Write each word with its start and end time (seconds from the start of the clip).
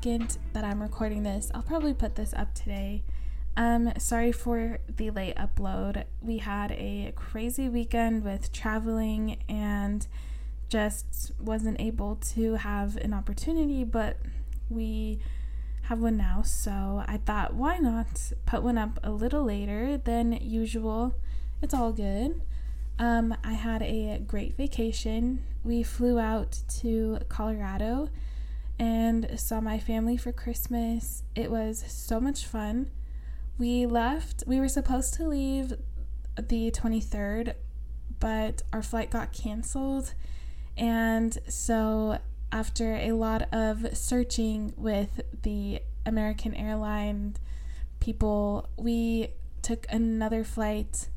second 0.00 0.38
that 0.54 0.64
I'm 0.64 0.80
recording 0.80 1.24
this. 1.24 1.50
I'll 1.54 1.60
probably 1.60 1.92
put 1.92 2.14
this 2.14 2.32
up 2.32 2.54
today. 2.54 3.02
Um, 3.54 3.92
sorry 3.98 4.32
for 4.32 4.78
the 4.88 5.10
late 5.10 5.36
upload. 5.36 6.04
We 6.22 6.38
had 6.38 6.72
a 6.72 7.12
crazy 7.16 7.68
weekend 7.68 8.24
with 8.24 8.50
traveling 8.50 9.42
and 9.46 10.06
just 10.70 11.32
wasn't 11.38 11.78
able 11.82 12.16
to 12.34 12.54
have 12.54 12.96
an 12.96 13.12
opportunity, 13.12 13.84
but 13.84 14.16
we 14.70 15.18
have 15.82 16.00
one 16.00 16.16
now. 16.16 16.40
So 16.46 17.04
I 17.06 17.18
thought, 17.26 17.52
why 17.52 17.76
not 17.76 18.32
put 18.46 18.62
one 18.62 18.78
up 18.78 18.98
a 19.02 19.10
little 19.10 19.44
later 19.44 19.98
than 19.98 20.32
usual? 20.40 21.14
It's 21.60 21.74
all 21.74 21.92
good. 21.92 22.40
Um, 22.98 23.36
I 23.44 23.52
had 23.52 23.82
a 23.82 24.18
great 24.26 24.56
vacation. 24.56 25.44
We 25.62 25.82
flew 25.82 26.18
out 26.18 26.60
to 26.80 27.18
Colorado 27.28 28.08
and 28.80 29.38
saw 29.38 29.60
my 29.60 29.78
family 29.78 30.16
for 30.16 30.32
Christmas. 30.32 31.22
It 31.34 31.50
was 31.50 31.84
so 31.86 32.18
much 32.18 32.46
fun. 32.46 32.90
We 33.58 33.84
left, 33.84 34.42
we 34.46 34.58
were 34.58 34.68
supposed 34.68 35.12
to 35.14 35.28
leave 35.28 35.74
the 36.36 36.70
23rd, 36.70 37.52
but 38.20 38.62
our 38.72 38.82
flight 38.82 39.10
got 39.10 39.34
canceled. 39.34 40.14
And 40.78 41.36
so, 41.46 42.20
after 42.50 42.94
a 42.94 43.12
lot 43.12 43.52
of 43.52 43.96
searching 43.96 44.72
with 44.78 45.20
the 45.42 45.82
American 46.06 46.54
airline 46.54 47.36
people, 48.00 48.70
we 48.78 49.28
took 49.60 49.84
another 49.90 50.42
flight 50.42 51.08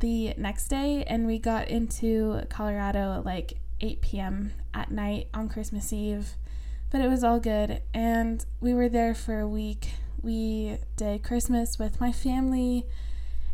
the 0.00 0.34
next 0.36 0.68
day 0.68 1.04
and 1.06 1.26
we 1.26 1.38
got 1.38 1.68
into 1.68 2.42
Colorado 2.50 3.14
at 3.14 3.24
like 3.24 3.54
8 3.80 4.02
p.m. 4.02 4.52
at 4.74 4.90
night 4.90 5.28
on 5.32 5.48
Christmas 5.48 5.90
Eve. 5.90 6.34
But 6.90 7.00
it 7.00 7.08
was 7.08 7.22
all 7.22 7.38
good 7.38 7.82
and 7.92 8.44
we 8.60 8.72
were 8.74 8.88
there 8.88 9.14
for 9.14 9.40
a 9.40 9.48
week. 9.48 9.90
We 10.22 10.78
did 10.96 11.22
Christmas 11.22 11.78
with 11.78 12.00
my 12.00 12.12
family 12.12 12.86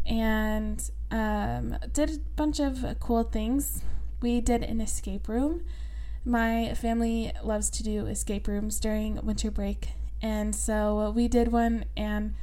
and 0.06 0.90
um, 1.10 1.76
did 1.92 2.10
a 2.10 2.18
bunch 2.36 2.60
of 2.60 2.84
cool 3.00 3.24
things. 3.24 3.82
We 4.20 4.40
did 4.40 4.62
an 4.62 4.80
escape 4.80 5.28
room. 5.28 5.64
My 6.24 6.74
family 6.74 7.32
loves 7.42 7.70
to 7.70 7.82
do 7.82 8.06
escape 8.06 8.48
rooms 8.48 8.80
during 8.80 9.16
winter 9.24 9.50
break, 9.50 9.88
and 10.22 10.54
so 10.54 11.10
we 11.14 11.28
did 11.28 11.52
one 11.52 11.84
and 11.96 12.34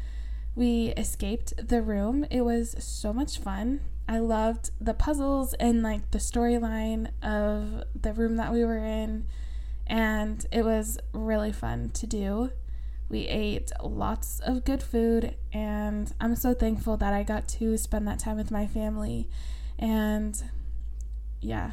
we 0.56 0.90
escaped 0.98 1.54
the 1.58 1.82
room. 1.82 2.26
It 2.30 2.42
was 2.42 2.76
so 2.78 3.12
much 3.12 3.40
fun. 3.40 3.82
I 4.08 4.20
loved 4.20 4.70
the 4.80 4.94
puzzles 4.94 5.54
and 5.56 5.82
like 5.82 6.12
the 6.12 6.20
storyline 6.20 7.10
of 7.24 7.84
the 8.00 8.14
room 8.14 8.36
that 8.36 8.52
we 8.54 8.64
were 8.64 8.78
in, 8.78 9.26
and 9.92 10.46
it 10.54 10.64
was 10.64 10.98
really 11.12 11.52
fun 11.52 11.90
to 11.90 12.08
do. 12.08 12.52
We 13.10 13.28
ate 13.28 13.74
lots 13.84 14.40
of 14.40 14.64
good 14.64 14.82
food, 14.82 15.36
and 15.52 16.12
I'm 16.22 16.36
so 16.36 16.54
thankful 16.54 16.96
that 16.98 17.14
I 17.14 17.24
got 17.24 17.50
to 17.50 17.78
spend 17.78 18.08
that 18.08 18.18
time 18.18 18.38
with 18.38 18.52
my 18.52 18.66
family. 18.66 19.30
And 19.78 20.42
yeah, 21.42 21.72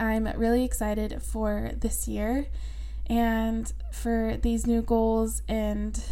I'm 0.00 0.26
really 0.34 0.64
excited 0.64 1.22
for 1.22 1.72
this 1.76 2.08
year 2.08 2.46
and 3.06 3.70
for 3.92 4.38
these 4.40 4.66
new 4.66 4.80
goals 4.80 5.42
and 5.46 6.02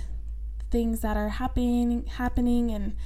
things 0.70 1.00
that 1.00 1.16
are 1.16 1.30
happening 1.30 2.04
happening 2.06 2.70
and 2.70 2.96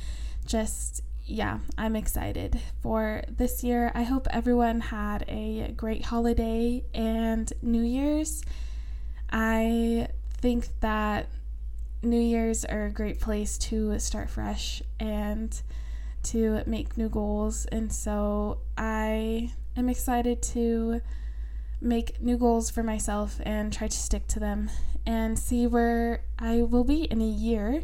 just 0.45 1.03
yeah, 1.28 1.59
I'm 1.77 1.94
excited 1.94 2.59
for 2.83 3.22
this 3.28 3.62
year. 3.62 3.93
I 3.94 4.03
hope 4.03 4.27
everyone 4.31 4.81
had 4.81 5.25
a 5.28 5.72
great 5.77 6.06
holiday 6.06 6.84
and 6.94 7.53
New 7.61 7.83
Year's. 7.83 8.43
I 9.31 10.09
think 10.39 10.69
that 10.81 11.28
New 12.03 12.21
Year's 12.21 12.65
are 12.65 12.87
a 12.87 12.91
great 12.91 13.21
place 13.21 13.59
to 13.59 13.99
start 13.99 14.31
fresh 14.31 14.83
and 14.99 15.61
to 16.25 16.62
make 16.66 16.97
new 16.97 17.11
goals. 17.11 17.66
And 17.66 17.93
so 17.93 18.60
I 18.78 19.53
am 19.77 19.91
excited 19.91 20.43
to 20.55 21.03
make 21.81 22.22
new 22.22 22.39
goals 22.39 22.71
for 22.71 22.83
myself 22.83 23.39
and 23.45 23.71
try 23.71 23.89
to 23.89 23.97
stick 23.97 24.27
to 24.28 24.41
them 24.41 24.71
and 25.05 25.39
see 25.39 25.66
where 25.66 26.22
I 26.39 26.62
will 26.62 26.84
be 26.84 27.03
in 27.05 27.21
a 27.21 27.28
year. 27.28 27.83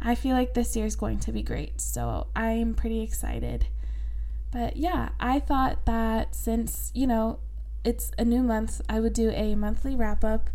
I 0.00 0.14
feel 0.14 0.34
like 0.34 0.54
this 0.54 0.76
year 0.76 0.86
is 0.86 0.96
going 0.96 1.18
to 1.20 1.32
be 1.32 1.42
great, 1.42 1.80
so 1.80 2.28
I'm 2.36 2.74
pretty 2.74 3.02
excited. 3.02 3.66
But 4.50 4.76
yeah, 4.76 5.10
I 5.20 5.40
thought 5.40 5.84
that 5.86 6.34
since, 6.34 6.90
you 6.94 7.06
know, 7.06 7.40
it's 7.84 8.10
a 8.18 8.24
new 8.24 8.42
month, 8.42 8.80
I 8.88 9.00
would 9.00 9.12
do 9.12 9.30
a 9.30 9.54
monthly 9.54 9.96
wrap 9.96 10.24
up. 10.24 10.50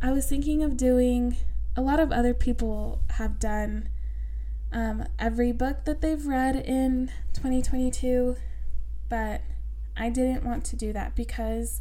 I 0.00 0.12
was 0.12 0.28
thinking 0.28 0.62
of 0.62 0.76
doing 0.76 1.36
a 1.76 1.80
lot 1.80 1.98
of 1.98 2.12
other 2.12 2.34
people 2.34 3.00
have 3.10 3.38
done 3.38 3.88
um, 4.72 5.04
every 5.18 5.52
book 5.52 5.84
that 5.84 6.00
they've 6.00 6.26
read 6.26 6.56
in 6.56 7.10
2022, 7.32 8.36
but 9.08 9.42
I 9.96 10.10
didn't 10.10 10.44
want 10.44 10.64
to 10.66 10.76
do 10.76 10.92
that 10.92 11.14
because 11.14 11.80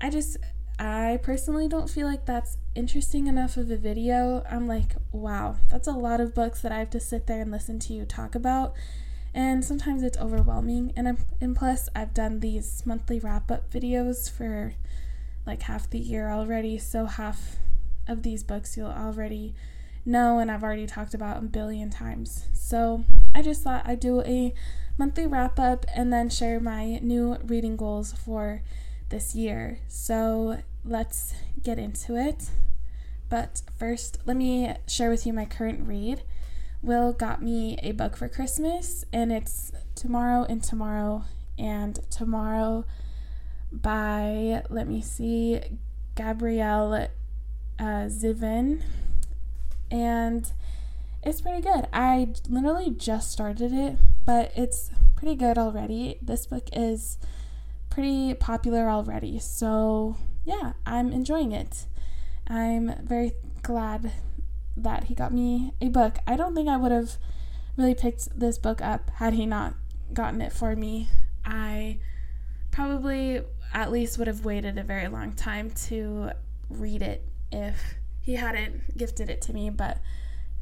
I 0.00 0.10
just 0.10 0.36
I 0.78 1.20
personally 1.22 1.68
don't 1.68 1.88
feel 1.88 2.06
like 2.06 2.26
that's 2.26 2.56
interesting 2.74 3.26
enough 3.26 3.56
of 3.56 3.70
a 3.70 3.76
video. 3.76 4.44
I'm 4.50 4.66
like, 4.66 4.96
wow, 5.12 5.56
that's 5.70 5.86
a 5.86 5.92
lot 5.92 6.20
of 6.20 6.34
books 6.34 6.60
that 6.62 6.72
I 6.72 6.78
have 6.78 6.90
to 6.90 7.00
sit 7.00 7.26
there 7.26 7.40
and 7.40 7.50
listen 7.50 7.78
to 7.80 7.92
you 7.92 8.04
talk 8.04 8.34
about. 8.34 8.74
And 9.32 9.64
sometimes 9.64 10.02
it's 10.02 10.18
overwhelming. 10.18 10.92
And, 10.96 11.08
I'm, 11.08 11.18
and 11.40 11.54
plus, 11.54 11.88
I've 11.94 12.14
done 12.14 12.40
these 12.40 12.82
monthly 12.84 13.20
wrap 13.20 13.50
up 13.50 13.72
videos 13.72 14.30
for 14.30 14.74
like 15.46 15.62
half 15.62 15.88
the 15.88 15.98
year 15.98 16.30
already. 16.30 16.78
So, 16.78 17.06
half 17.06 17.56
of 18.06 18.22
these 18.22 18.42
books 18.42 18.76
you'll 18.76 18.88
already 18.88 19.54
know 20.04 20.38
and 20.38 20.50
I've 20.50 20.62
already 20.62 20.86
talked 20.86 21.14
about 21.14 21.38
a 21.38 21.42
billion 21.42 21.90
times. 21.90 22.46
So, 22.52 23.04
I 23.34 23.42
just 23.42 23.62
thought 23.62 23.86
I'd 23.86 24.00
do 24.00 24.22
a 24.22 24.52
monthly 24.98 25.26
wrap 25.26 25.58
up 25.58 25.86
and 25.94 26.12
then 26.12 26.30
share 26.30 26.60
my 26.60 26.98
new 26.98 27.36
reading 27.44 27.76
goals 27.76 28.12
for 28.12 28.62
this 29.08 29.34
year. 29.34 29.78
So 29.88 30.58
let's 30.84 31.34
get 31.62 31.78
into 31.78 32.16
it. 32.16 32.50
But 33.28 33.62
first, 33.78 34.18
let 34.26 34.36
me 34.36 34.74
share 34.86 35.10
with 35.10 35.26
you 35.26 35.32
my 35.32 35.44
current 35.44 35.86
read. 35.86 36.22
Will 36.82 37.12
got 37.12 37.42
me 37.42 37.78
a 37.82 37.92
book 37.92 38.16
for 38.16 38.28
Christmas, 38.28 39.04
and 39.12 39.32
it's 39.32 39.72
Tomorrow 39.94 40.44
and 40.44 40.62
Tomorrow 40.62 41.24
and 41.58 41.98
Tomorrow 42.10 42.84
by, 43.72 44.62
let 44.68 44.86
me 44.86 45.00
see, 45.00 45.60
Gabrielle 46.14 47.08
uh, 47.78 48.06
Zevin. 48.08 48.82
And 49.90 50.52
it's 51.22 51.40
pretty 51.40 51.62
good. 51.62 51.86
I 51.92 52.28
literally 52.48 52.90
just 52.90 53.32
started 53.32 53.72
it, 53.72 53.96
but 54.26 54.52
it's 54.54 54.90
pretty 55.16 55.34
good 55.34 55.56
already. 55.56 56.18
This 56.20 56.46
book 56.46 56.68
is 56.72 57.18
pretty 57.94 58.34
popular 58.34 58.90
already. 58.90 59.38
So, 59.38 60.16
yeah, 60.44 60.72
I'm 60.84 61.12
enjoying 61.12 61.52
it. 61.52 61.86
I'm 62.48 62.92
very 63.04 63.34
glad 63.62 64.10
that 64.76 65.04
he 65.04 65.14
got 65.14 65.32
me 65.32 65.74
a 65.80 65.88
book. 65.88 66.18
I 66.26 66.36
don't 66.36 66.56
think 66.56 66.68
I 66.68 66.76
would 66.76 66.90
have 66.90 67.18
really 67.76 67.94
picked 67.94 68.36
this 68.36 68.58
book 68.58 68.82
up 68.82 69.10
had 69.14 69.34
he 69.34 69.46
not 69.46 69.74
gotten 70.12 70.42
it 70.42 70.52
for 70.52 70.74
me. 70.74 71.08
I 71.44 72.00
probably 72.72 73.42
at 73.72 73.92
least 73.92 74.18
would 74.18 74.26
have 74.26 74.44
waited 74.44 74.76
a 74.76 74.82
very 74.82 75.06
long 75.06 75.32
time 75.32 75.70
to 75.86 76.30
read 76.68 77.00
it 77.00 77.24
if 77.52 77.94
he 78.20 78.34
hadn't 78.34 78.98
gifted 78.98 79.30
it 79.30 79.40
to 79.42 79.52
me, 79.52 79.70
but 79.70 79.98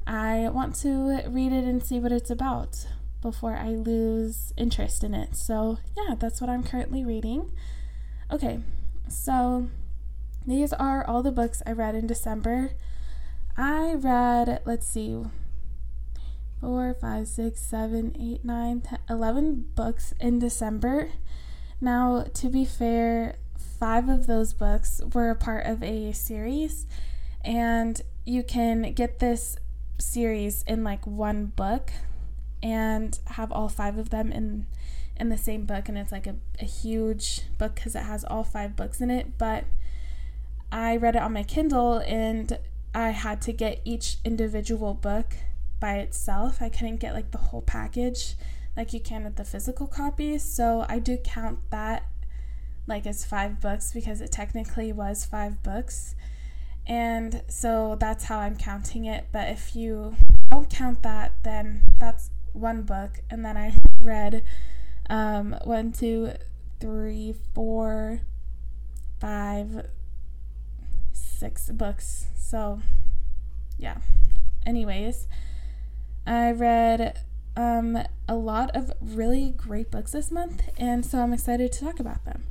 I 0.07 0.51
want 0.51 0.75
to 0.77 1.23
read 1.29 1.53
it 1.53 1.65
and 1.65 1.83
see 1.83 1.99
what 1.99 2.13
it's 2.13 2.31
about 2.31 2.87
before 3.23 3.57
I 3.57 3.71
lose 3.71 4.53
interest 4.57 5.03
in 5.03 5.15
it. 5.15 5.35
So, 5.37 5.79
yeah, 5.97 6.17
that's 6.19 6.41
what 6.41 6.51
I'm 6.51 6.63
currently 6.63 7.05
reading. 7.05 7.53
Okay, 8.31 8.59
so 9.09 9.69
these 10.47 10.73
are 10.73 11.07
all 11.07 11.23
the 11.23 11.33
books 11.33 11.63
I 11.65 11.73
read 11.73 11.95
in 11.95 12.07
December. 12.07 12.73
I 13.57 13.95
read, 13.95 14.61
let's 14.65 14.87
see, 14.87 15.23
four, 16.61 16.95
five, 17.01 17.29
six, 17.29 17.61
seven, 17.61 18.17
eight, 18.19 18.45
nine, 18.45 18.81
ten, 18.81 18.99
eleven 19.09 19.67
books 19.75 20.15
in 20.21 20.39
December. 20.39 21.11
Now, 21.81 22.25
to 22.35 22.49
be 22.49 22.65
fair, 22.65 23.37
five 23.79 24.09
of 24.09 24.27
those 24.27 24.53
books 24.53 25.01
were 25.13 25.31
a 25.31 25.37
part 25.37 25.67
of 25.67 25.83
a 25.83 26.13
series, 26.13 26.87
and 27.45 28.01
you 28.25 28.43
can 28.43 28.93
get 28.93 29.19
this 29.19 29.57
series 29.99 30.63
in 30.67 30.83
like 30.83 31.07
one 31.07 31.47
book 31.47 31.93
and 32.63 33.19
have 33.27 33.51
all 33.53 33.69
five 33.69 33.99
of 33.99 34.11
them 34.11 34.33
in 34.33 34.67
in 35.19 35.29
the 35.29 35.37
same 35.37 35.65
book 35.67 35.89
and 35.89 35.99
it's 35.99 36.11
like 36.11 36.27
a, 36.27 36.35
a 36.61 36.65
huge 36.65 37.43
book 37.59 37.75
because 37.75 37.95
it 37.95 38.03
has 38.03 38.25
all 38.25 38.43
five 38.43 38.75
books 38.75 39.01
in 39.01 39.11
it 39.11 39.37
but 39.39 39.65
i 40.71 40.97
read 40.97 41.15
it 41.15 41.23
on 41.23 41.33
my 41.33 41.43
kindle 41.43 41.99
and 42.07 42.59
i 42.95 43.11
had 43.11 43.41
to 43.41 43.53
get 43.53 43.81
each 43.85 44.17
individual 44.25 44.95
book 44.95 45.35
by 45.81 45.99
itself 45.99 46.63
i 46.63 46.69
couldn't 46.69 46.97
get 46.97 47.13
like 47.13 47.31
the 47.31 47.39
whole 47.39 47.63
package 47.63 48.37
like 48.77 48.93
you 48.93 49.01
can 49.01 49.23
with 49.23 49.37
the 49.37 49.45
physical 49.45 49.87
copy 49.87 50.39
so 50.39 50.87
i 50.89 50.99
do 50.99 51.17
count 51.19 51.59
that 51.71 52.05
like 52.87 53.07
as 53.07 53.25
five 53.25 53.61
books 53.61 53.93
because 53.93 54.21
it 54.21 54.33
technically 54.33 54.93
was 54.93 55.25
five 55.25 55.63
books. 55.63 56.15
And 56.87 57.43
so 57.49 57.97
that's 57.99 58.25
how 58.25 58.39
I'm 58.39 58.57
counting 58.57 59.05
it. 59.05 59.27
But 59.31 59.49
if 59.49 59.77
you 59.77 60.17
don't 60.51 60.69
count 60.69 61.03
that, 61.03 61.33
then 61.43 61.83
that's 61.99 62.31
one 62.53 62.83
book. 62.83 63.21
And 63.31 63.45
then 63.45 63.57
I 63.57 63.75
read 64.01 64.43
um, 65.09 65.57
one, 65.65 65.93
two, 65.93 66.33
three, 66.81 67.35
four, 67.55 68.21
five, 69.21 69.87
six 71.13 71.69
books. 71.71 72.27
So, 72.37 72.81
yeah. 73.79 73.99
Anyways, 74.65 75.27
I 76.27 76.53
read 76.53 77.19
um, 77.57 77.99
a 78.29 78.35
lot 78.35 78.75
of 78.75 78.93
really 79.01 79.51
great 79.57 79.91
books 79.91 80.13
this 80.13 80.31
month, 80.31 80.63
and 80.79 81.05
so 81.05 81.19
I'm 81.19 81.33
excited 81.33 81.73
to 81.73 81.85
talk 81.85 82.01
about 82.01 82.25
them. 82.25 82.45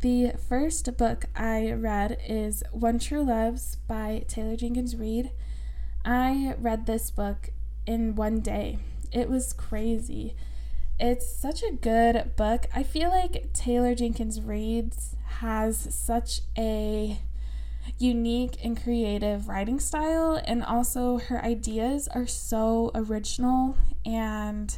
The 0.00 0.32
first 0.48 0.96
book 0.96 1.24
I 1.34 1.72
read 1.72 2.18
is 2.28 2.62
One 2.70 2.98
True 2.98 3.24
Loves 3.24 3.76
by 3.88 4.24
Taylor 4.28 4.56
Jenkins 4.56 4.94
Reid. 4.94 5.32
I 6.04 6.54
read 6.58 6.86
this 6.86 7.10
book 7.10 7.50
in 7.86 8.14
one 8.14 8.40
day. 8.40 8.78
It 9.12 9.28
was 9.28 9.52
crazy. 9.52 10.34
It's 10.98 11.30
such 11.32 11.62
a 11.62 11.72
good 11.72 12.36
book. 12.36 12.66
I 12.74 12.82
feel 12.82 13.10
like 13.10 13.52
Taylor 13.52 13.94
Jenkins 13.94 14.40
Reid 14.40 14.94
has 15.38 15.94
such 15.94 16.40
a 16.56 17.20
unique 17.98 18.56
and 18.64 18.80
creative 18.80 19.48
writing 19.48 19.80
style, 19.80 20.40
and 20.44 20.64
also 20.64 21.18
her 21.18 21.42
ideas 21.44 22.08
are 22.08 22.26
so 22.26 22.90
original 22.94 23.76
and 24.04 24.76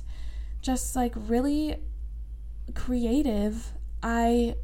just 0.61 0.95
like 0.95 1.15
really 1.17 1.77
creative. 2.75 3.73
I 4.03 4.57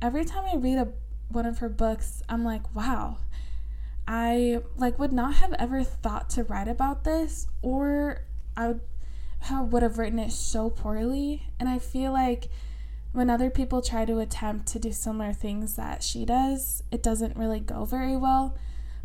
every 0.00 0.24
time 0.24 0.44
I 0.50 0.56
read 0.56 0.78
a 0.78 0.88
one 1.28 1.46
of 1.46 1.58
her 1.58 1.68
books, 1.68 2.22
I'm 2.28 2.44
like, 2.44 2.74
wow. 2.74 3.18
I 4.06 4.60
like 4.76 4.98
would 4.98 5.12
not 5.12 5.34
have 5.34 5.52
ever 5.54 5.84
thought 5.84 6.30
to 6.30 6.42
write 6.44 6.66
about 6.68 7.04
this 7.04 7.46
or 7.62 8.22
I 8.56 8.68
would 8.68 8.80
have, 9.40 9.72
would 9.72 9.82
have 9.82 9.98
written 9.98 10.18
it 10.18 10.32
so 10.32 10.70
poorly 10.70 11.48
and 11.58 11.68
I 11.68 11.78
feel 11.78 12.12
like 12.12 12.48
when 13.12 13.28
other 13.28 13.50
people 13.50 13.82
try 13.82 14.04
to 14.04 14.18
attempt 14.18 14.68
to 14.68 14.78
do 14.78 14.92
similar 14.92 15.32
things 15.32 15.74
that 15.76 16.02
she 16.02 16.24
does, 16.24 16.82
it 16.92 17.02
doesn't 17.02 17.36
really 17.36 17.58
go 17.60 17.84
very 17.84 18.16
well. 18.16 18.56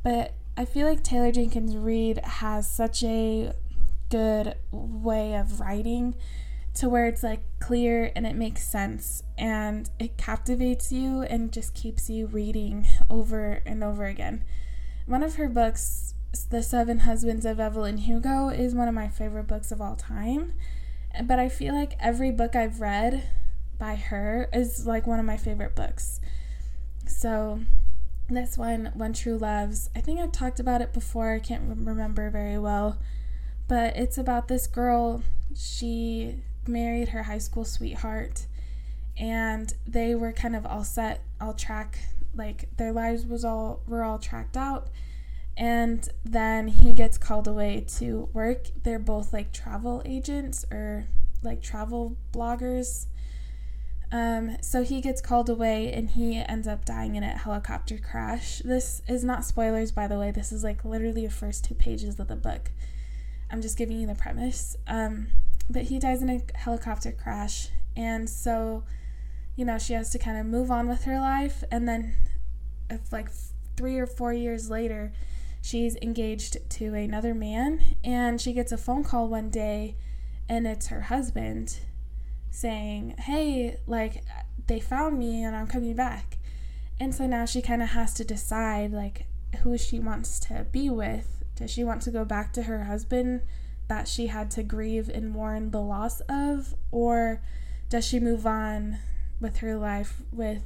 But 0.04 0.34
I 0.56 0.66
feel 0.66 0.88
like 0.88 1.04
Taylor 1.04 1.32
Jenkins 1.32 1.76
Reid 1.76 2.20
has 2.20 2.70
such 2.70 3.04
a 3.04 3.54
good 4.10 4.56
way 4.72 5.36
of 5.36 5.60
writing 5.60 6.16
to 6.76 6.90
where 6.90 7.08
it's 7.08 7.24
like 7.24 7.42
clear 7.60 8.12
and 8.16 8.28
it 8.28 8.36
makes 8.36 8.68
sense 8.68 9.24
and 9.38 9.90
it 9.98 10.18
captivates 10.18 10.92
you 10.92 11.24
and 11.24 11.52
just 11.52 11.74
keeps 11.74 12.10
you 12.10 12.28
reading 12.28 12.86
over 13.10 13.62
and 13.66 13.84
over 13.84 14.06
again. 14.06 14.44
One 15.06 15.24
of 15.24 15.36
her 15.36 15.48
books, 15.48 16.15
The 16.44 16.62
Seven 16.62 17.00
Husbands 17.00 17.46
of 17.46 17.60
Evelyn 17.60 17.98
Hugo, 18.00 18.50
is 18.50 18.76
one 18.76 18.90
of 18.90 18.94
my 18.94 19.08
favorite 19.08 19.48
books 19.48 19.72
of 19.72 19.80
all 19.80 19.96
time. 19.96 20.54
But 21.24 21.40
I 21.40 21.48
feel 21.48 21.74
like 21.74 21.94
every 22.00 22.30
book 22.30 22.56
I've 22.56 22.82
read 22.82 23.30
by 23.80 23.96
her 23.96 24.50
is 24.52 24.86
like 24.86 25.08
one 25.08 25.20
of 25.20 25.26
my 25.26 25.38
favorite 25.38 25.76
books. 25.76 26.20
So, 27.08 27.62
this 28.30 28.58
one, 28.58 28.92
One 28.96 29.14
True 29.14 29.38
Loves, 29.38 29.90
I 29.96 30.02
think 30.02 30.20
I've 30.20 30.34
talked 30.34 30.60
about 30.60 30.82
it 30.82 30.92
before, 30.92 31.34
I 31.34 31.40
can't 31.40 31.64
remember 31.68 32.30
very 32.30 32.60
well. 32.60 32.98
But 33.70 33.96
it's 33.96 34.18
about 34.18 34.50
this 34.50 34.68
girl, 34.68 35.24
she 35.56 36.44
married 36.68 37.10
her 37.10 37.24
high 37.24 37.38
school 37.38 37.64
sweetheart 37.64 38.48
and 39.18 39.74
they 39.88 40.16
were 40.16 40.34
kind 40.34 40.56
of 40.56 40.66
all 40.66 40.84
set 40.84 41.22
all 41.40 41.54
track 41.54 42.00
like 42.36 42.68
their 42.78 42.92
lives 42.92 43.26
was 43.26 43.46
all 43.46 43.81
were 43.88 44.04
all 44.04 44.18
tracked 44.18 44.58
out 44.58 44.90
and 45.57 46.10
then 46.24 46.68
he 46.68 46.92
gets 46.92 47.18
called 47.18 47.48
away 47.48 47.86
to 47.98 48.30
work. 48.34 48.68
They're 48.84 49.00
both 49.00 49.31
like 49.31 49.52
travel 49.52 50.02
agents 50.06 50.66
or 50.72 51.07
like 51.44 51.62
travel 51.62 52.18
bloggers. 52.34 53.06
Um, 54.12 54.57
so 54.62 54.84
he 54.84 55.02
gets 55.02 55.22
called 55.22 55.50
away 55.50 55.92
and 55.92 56.10
he 56.12 56.38
ends 56.38 56.68
up 56.68 56.86
dying 56.86 57.16
in 57.16 57.24
a 57.24 57.38
helicopter 57.38 57.98
crash. 57.98 58.60
This 58.60 59.02
is 59.07 59.24
not 59.24 59.46
spoilers 59.46 59.92
by 59.92 60.07
the 60.07 60.19
way. 60.19 60.31
This 60.31 60.52
is 60.52 60.63
like 60.63 60.84
literally 60.84 61.25
the 61.25 61.34
first 61.34 61.63
two 61.63 61.75
pages 61.75 62.19
of 62.19 62.28
the 62.28 62.36
book. 62.36 62.72
I'm 63.50 63.62
just 63.62 63.78
giving 63.78 64.00
you 64.00 64.07
the 64.07 64.16
premise. 64.16 64.75
Um, 64.88 65.28
but 65.69 65.84
he 65.84 66.00
dies 66.00 66.22
in 66.22 66.30
a 66.30 66.42
helicopter 66.57 67.12
crash. 67.12 67.69
And 67.96 68.30
so, 68.30 68.84
you 69.56 69.66
know, 69.66 69.78
she 69.78 69.94
has 69.94 70.10
to 70.12 70.19
kind 70.19 70.38
of 70.38 70.46
move 70.46 70.69
on 70.69 70.88
with 70.88 71.06
her 71.06 71.19
life. 71.19 71.63
And 71.72 71.88
then, 71.88 72.16
if 72.90 73.12
like 73.12 73.30
three 73.78 73.98
or 73.98 74.06
four 74.06 74.34
years 74.34 74.69
later, 74.69 75.12
she's 75.66 75.96
engaged 76.02 76.58
to 76.70 76.94
another 76.94 77.34
man. 77.34 77.96
And 78.04 78.40
she 78.40 78.54
gets 78.54 78.72
a 78.72 78.78
phone 78.78 79.04
call 79.04 79.28
one 79.28 79.50
day, 79.50 79.96
and 80.48 80.68
it's 80.68 80.88
her 80.88 81.02
husband 81.02 81.80
saying, 82.52 83.16
Hey, 83.20 83.78
like, 83.88 84.24
they 84.68 84.80
found 84.80 85.18
me 85.18 85.44
and 85.44 85.56
I'm 85.56 85.68
coming 85.68 85.96
back. 85.96 86.38
And 87.00 87.14
so 87.14 87.28
now 87.28 87.46
she 87.46 87.62
kind 87.62 87.82
of 87.82 87.90
has 87.90 88.14
to 88.16 88.24
decide, 88.24 88.92
like, 88.92 89.26
who 89.64 89.78
she 89.78 90.00
wants 90.00 90.40
to 90.42 90.66
be 90.72 90.90
with. 90.90 91.44
Does 91.56 91.72
she 91.72 91.84
want 91.84 92.02
to 92.04 92.12
go 92.12 92.26
back 92.26 92.54
to 92.54 92.64
her 92.64 92.84
husband? 92.86 93.42
that 93.88 94.08
she 94.08 94.28
had 94.28 94.50
to 94.52 94.64
grieve 94.64 95.10
and 95.10 95.30
mourn 95.30 95.72
the 95.72 95.82
loss 95.82 96.22
of? 96.22 96.76
Or 96.92 97.42
does 97.90 98.06
she 98.06 98.20
move 98.20 98.46
on 98.48 99.00
with 99.40 99.58
her 99.58 99.78
life 99.78 100.22
with 100.32 100.64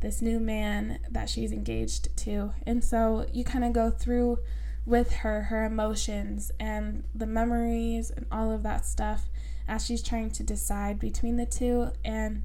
this 0.00 0.20
new 0.20 0.38
man 0.38 0.98
that 1.10 1.28
she's 1.28 1.52
engaged 1.52 2.16
to? 2.18 2.52
And 2.66 2.82
so 2.82 3.26
you 3.32 3.44
kind 3.44 3.64
of 3.64 3.72
go 3.72 3.90
through 3.90 4.38
with 4.84 5.12
her 5.14 5.42
her 5.44 5.64
emotions 5.64 6.52
and 6.60 7.02
the 7.14 7.26
memories 7.26 8.10
and 8.10 8.24
all 8.30 8.52
of 8.52 8.62
that 8.62 8.86
stuff 8.86 9.28
as 9.66 9.84
she's 9.84 10.02
trying 10.02 10.30
to 10.30 10.44
decide 10.44 11.00
between 11.00 11.36
the 11.36 11.44
two 11.44 11.90
and 12.04 12.44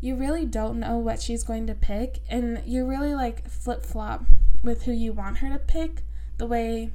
you 0.00 0.14
really 0.14 0.44
don't 0.44 0.78
know 0.78 0.98
what 0.98 1.20
she's 1.22 1.42
going 1.42 1.66
to 1.66 1.74
pick 1.74 2.18
and 2.28 2.62
you 2.66 2.84
really 2.84 3.14
like 3.14 3.48
flip-flop 3.48 4.22
with 4.62 4.82
who 4.82 4.92
you 4.92 5.14
want 5.14 5.38
her 5.38 5.48
to 5.48 5.58
pick 5.58 6.02
the 6.36 6.46
way 6.46 6.90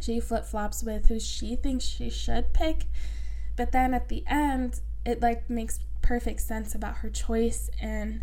she 0.00 0.20
flip 0.20 0.44
flops 0.44 0.82
with 0.82 1.08
who 1.08 1.18
she 1.18 1.56
thinks 1.56 1.84
she 1.84 2.10
should 2.10 2.52
pick. 2.52 2.86
But 3.56 3.72
then 3.72 3.94
at 3.94 4.08
the 4.08 4.24
end, 4.26 4.80
it 5.04 5.20
like 5.20 5.48
makes 5.50 5.80
perfect 6.02 6.40
sense 6.40 6.74
about 6.74 6.98
her 6.98 7.10
choice. 7.10 7.70
And 7.80 8.22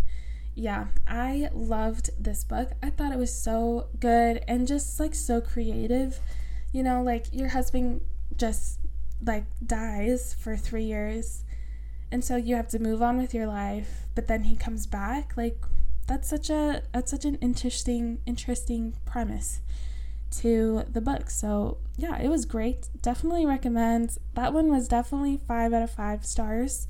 yeah, 0.56 0.88
I 1.06 1.50
loved 1.54 2.12
this 2.18 2.44
book. 2.46 2.72
I 2.82 2.90
thought 2.90 3.12
it 3.12 3.20
was 3.20 3.34
so 3.34 3.88
good 4.00 4.44
and 4.48 4.68
just 4.68 5.00
like 5.00 5.14
so 5.14 5.42
creative. 5.42 6.20
You 6.72 6.82
know, 6.84 7.04
like 7.04 7.26
your 7.32 7.50
husband 7.50 8.02
just 8.38 8.80
like 9.24 9.46
dies 9.66 10.34
for 10.34 10.56
three 10.56 10.86
years. 10.86 11.44
And 12.12 12.24
so 12.24 12.38
you 12.38 12.56
have 12.56 12.70
to 12.70 12.80
move 12.80 13.02
on 13.02 13.18
with 13.18 13.34
your 13.34 13.48
life, 13.48 14.06
but 14.16 14.28
then 14.28 14.44
he 14.44 14.56
comes 14.56 14.88
back. 14.88 15.36
Like 15.36 15.58
that's 16.08 16.30
such 16.30 16.50
a 16.50 16.84
that's 16.94 17.12
such 17.12 17.26
an 17.26 17.36
interesting 17.36 18.20
interesting 18.26 18.96
premise 19.06 19.60
to 20.32 20.84
the 20.90 21.02
book. 21.02 21.30
So, 21.30 21.78
yeah, 21.98 22.20
it 22.22 22.30
was 22.30 22.46
great. 22.46 22.90
Definitely 23.02 23.46
recommend. 23.46 24.18
That 24.34 24.54
one 24.54 24.70
was 24.70 24.88
definitely 24.88 25.40
5 25.48 25.74
out 25.74 25.84
of 25.84 25.92
5 25.92 26.26
stars 26.26 26.88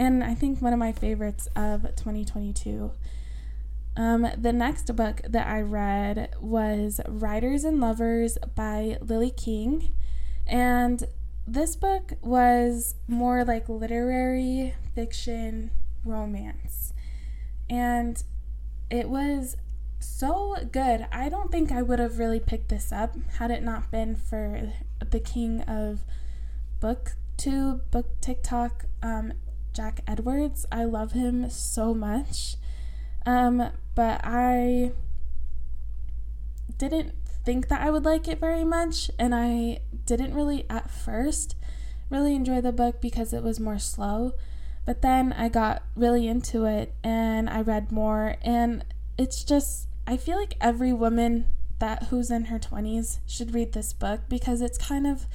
and 0.00 0.24
I 0.24 0.32
think 0.32 0.62
one 0.62 0.72
of 0.72 0.78
my 0.78 0.92
favorites 0.92 1.46
of 1.54 1.82
2022. 1.82 2.90
Um, 3.98 4.26
the 4.34 4.52
next 4.52 4.96
book 4.96 5.20
that 5.28 5.46
I 5.46 5.60
read 5.60 6.34
was 6.40 7.02
Writers 7.06 7.64
and 7.64 7.80
Lovers 7.80 8.38
by 8.54 8.96
Lily 9.02 9.30
King. 9.30 9.92
And 10.46 11.04
this 11.46 11.76
book 11.76 12.14
was 12.22 12.94
more 13.08 13.44
like 13.44 13.68
literary 13.68 14.74
fiction 14.94 15.70
romance. 16.02 16.94
And 17.68 18.22
it 18.88 19.10
was 19.10 19.58
so 19.98 20.56
good. 20.72 21.06
I 21.12 21.28
don't 21.28 21.52
think 21.52 21.70
I 21.70 21.82
would 21.82 21.98
have 21.98 22.18
really 22.18 22.40
picked 22.40 22.70
this 22.70 22.90
up 22.90 23.16
had 23.38 23.50
it 23.50 23.62
not 23.62 23.90
been 23.90 24.16
for 24.16 24.72
the 25.10 25.20
king 25.20 25.60
of 25.62 26.00
book 26.80 27.16
booktube, 27.40 27.80
book 27.90 28.20
TikTok, 28.20 28.84
um, 29.02 29.32
Jack 29.72 30.00
Edwards. 30.06 30.66
I 30.70 30.84
love 30.84 31.12
him 31.12 31.48
so 31.50 31.94
much. 31.94 32.56
Um, 33.26 33.70
but 33.94 34.20
I 34.24 34.92
didn't 36.78 37.14
think 37.44 37.68
that 37.68 37.80
I 37.80 37.90
would 37.90 38.04
like 38.04 38.28
it 38.28 38.38
very 38.38 38.64
much, 38.64 39.10
and 39.18 39.34
I 39.34 39.80
didn't 40.06 40.34
really 40.34 40.66
at 40.70 40.90
first 40.90 41.56
really 42.08 42.34
enjoy 42.34 42.60
the 42.60 42.72
book 42.72 43.00
because 43.00 43.32
it 43.32 43.42
was 43.42 43.60
more 43.60 43.78
slow. 43.78 44.32
But 44.86 45.02
then 45.02 45.32
I 45.32 45.48
got 45.48 45.82
really 45.94 46.26
into 46.26 46.64
it 46.64 46.94
and 47.04 47.48
I 47.48 47.60
read 47.60 47.92
more, 47.92 48.36
and 48.42 48.84
it's 49.18 49.44
just 49.44 49.86
I 50.06 50.16
feel 50.16 50.38
like 50.38 50.56
every 50.60 50.92
woman 50.92 51.46
that 51.78 52.04
who's 52.04 52.30
in 52.30 52.46
her 52.46 52.58
20s 52.58 53.18
should 53.26 53.54
read 53.54 53.72
this 53.72 53.92
book 53.92 54.20
because 54.28 54.60
it's 54.60 54.76
kind 54.76 55.06
of 55.06 55.26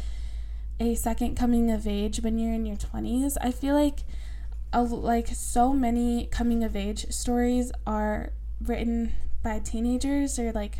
a 0.80 0.96
second 0.96 1.36
coming 1.36 1.72
of 1.72 1.88
age 1.88 2.20
when 2.22 2.38
you're 2.38 2.54
in 2.54 2.66
your 2.66 2.76
20s. 2.76 3.38
I 3.42 3.52
feel 3.52 3.74
like 3.76 4.00
like 4.82 5.28
so 5.28 5.74
many 5.74 6.28
coming 6.28 6.64
of 6.64 6.76
age 6.76 7.08
stories 7.12 7.72
are 7.86 8.32
written 8.62 9.14
by 9.44 9.60
teenagers 9.60 10.38
or 10.40 10.52
like 10.52 10.80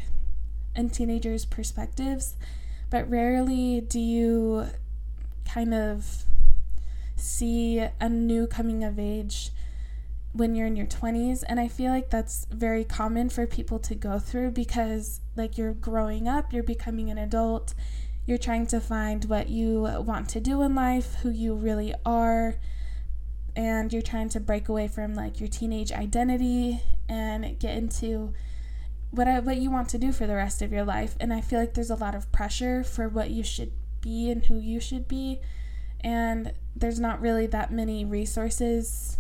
in 0.76 0.90
teenagers' 0.90 1.46
perspectives, 1.46 2.36
but 2.90 3.10
rarely 3.10 3.82
do 3.82 4.00
you 4.00 4.68
kind 5.48 5.74
of 5.74 6.24
see 7.16 7.80
a 8.00 8.10
new 8.10 8.46
coming 8.48 8.84
of 8.84 9.00
age 9.00 9.52
when 10.34 10.54
you're 10.54 10.68
in 10.68 10.76
your 10.76 10.86
20s 10.86 11.44
and 11.48 11.62
i 11.62 11.68
feel 11.68 11.90
like 11.92 12.10
that's 12.10 12.46
very 12.52 12.84
common 12.84 13.30
for 13.30 13.48
people 13.48 13.80
to 13.80 13.96
go 13.96 14.20
through 14.20 14.52
because 14.52 15.22
like 15.38 15.58
you're 15.58 15.74
growing 15.74 16.28
up 16.28 16.52
you're 16.52 16.62
becoming 16.62 17.10
an 17.10 17.18
adult 17.18 17.74
you're 18.26 18.38
trying 18.38 18.68
to 18.68 18.82
find 18.82 19.26
what 19.26 19.48
you 19.48 19.80
want 20.06 20.28
to 20.28 20.42
do 20.42 20.62
in 20.62 20.76
life 20.76 21.16
who 21.22 21.30
you 21.30 21.56
really 21.56 21.94
are 22.06 22.56
and 23.56 23.92
you're 23.94 24.02
trying 24.02 24.30
to 24.30 24.40
break 24.40 24.70
away 24.70 24.88
from 24.88 25.14
like 25.16 25.40
your 25.40 25.48
teenage 25.48 25.92
identity 25.92 26.82
and 27.08 27.58
get 27.60 27.78
into 27.78 28.34
what 29.12 29.28
I, 29.28 29.40
what 29.40 29.58
you 29.58 29.72
want 29.72 29.90
to 29.90 29.98
do 29.98 30.12
for 30.12 30.28
the 30.28 30.36
rest 30.36 30.62
of 30.62 30.72
your 30.72 30.84
life. 30.84 31.16
And 31.20 31.34
I 31.34 31.42
feel 31.42 31.60
like 31.60 31.74
there's 31.74 31.90
a 31.90 31.96
lot 31.96 32.16
of 32.16 32.32
pressure 32.32 32.84
for 32.84 33.08
what 33.08 33.30
you 33.30 33.44
should 33.44 33.72
be 34.02 34.30
and 34.30 34.46
who 34.46 34.60
you 34.60 34.80
should 34.80 35.08
be. 35.08 35.40
And 36.02 36.54
there's 36.76 37.00
not 37.00 37.22
really 37.22 37.48
that 37.48 37.72
many 37.72 38.04
resources 38.04 39.18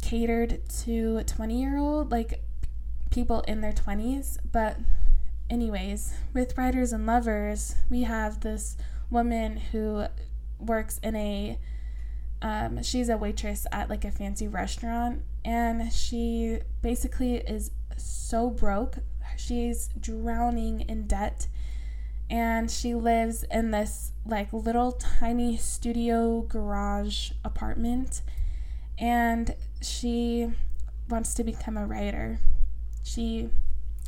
catered 0.00 0.66
to 0.68 1.18
a 1.18 1.24
20 1.24 1.60
year 1.60 1.76
old 1.76 2.10
like 2.10 2.42
people 3.10 3.42
in 3.42 3.60
their 3.60 3.72
20s 3.72 4.38
but 4.50 4.78
anyways 5.50 6.14
with 6.32 6.56
writers 6.56 6.92
and 6.92 7.06
lovers 7.06 7.74
we 7.90 8.02
have 8.02 8.40
this 8.40 8.76
woman 9.10 9.56
who 9.56 10.06
works 10.58 10.98
in 11.02 11.14
a 11.16 11.58
um, 12.42 12.82
she's 12.82 13.08
a 13.08 13.16
waitress 13.16 13.66
at 13.70 13.90
like 13.90 14.04
a 14.04 14.10
fancy 14.10 14.48
restaurant 14.48 15.22
and 15.44 15.92
she 15.92 16.58
basically 16.82 17.36
is 17.36 17.70
so 17.96 18.50
broke. 18.50 18.98
She's 19.36 19.88
drowning 19.98 20.82
in 20.82 21.06
debt 21.06 21.48
and 22.30 22.70
she 22.70 22.94
lives 22.94 23.44
in 23.50 23.72
this 23.72 24.12
like 24.24 24.52
little 24.52 24.92
tiny 24.92 25.56
studio 25.56 26.42
garage 26.42 27.32
apartment 27.44 28.22
and 28.98 29.54
she 29.82 30.50
wants 31.08 31.34
to 31.34 31.44
become 31.44 31.76
a 31.76 31.86
writer. 31.86 32.38
She 33.02 33.48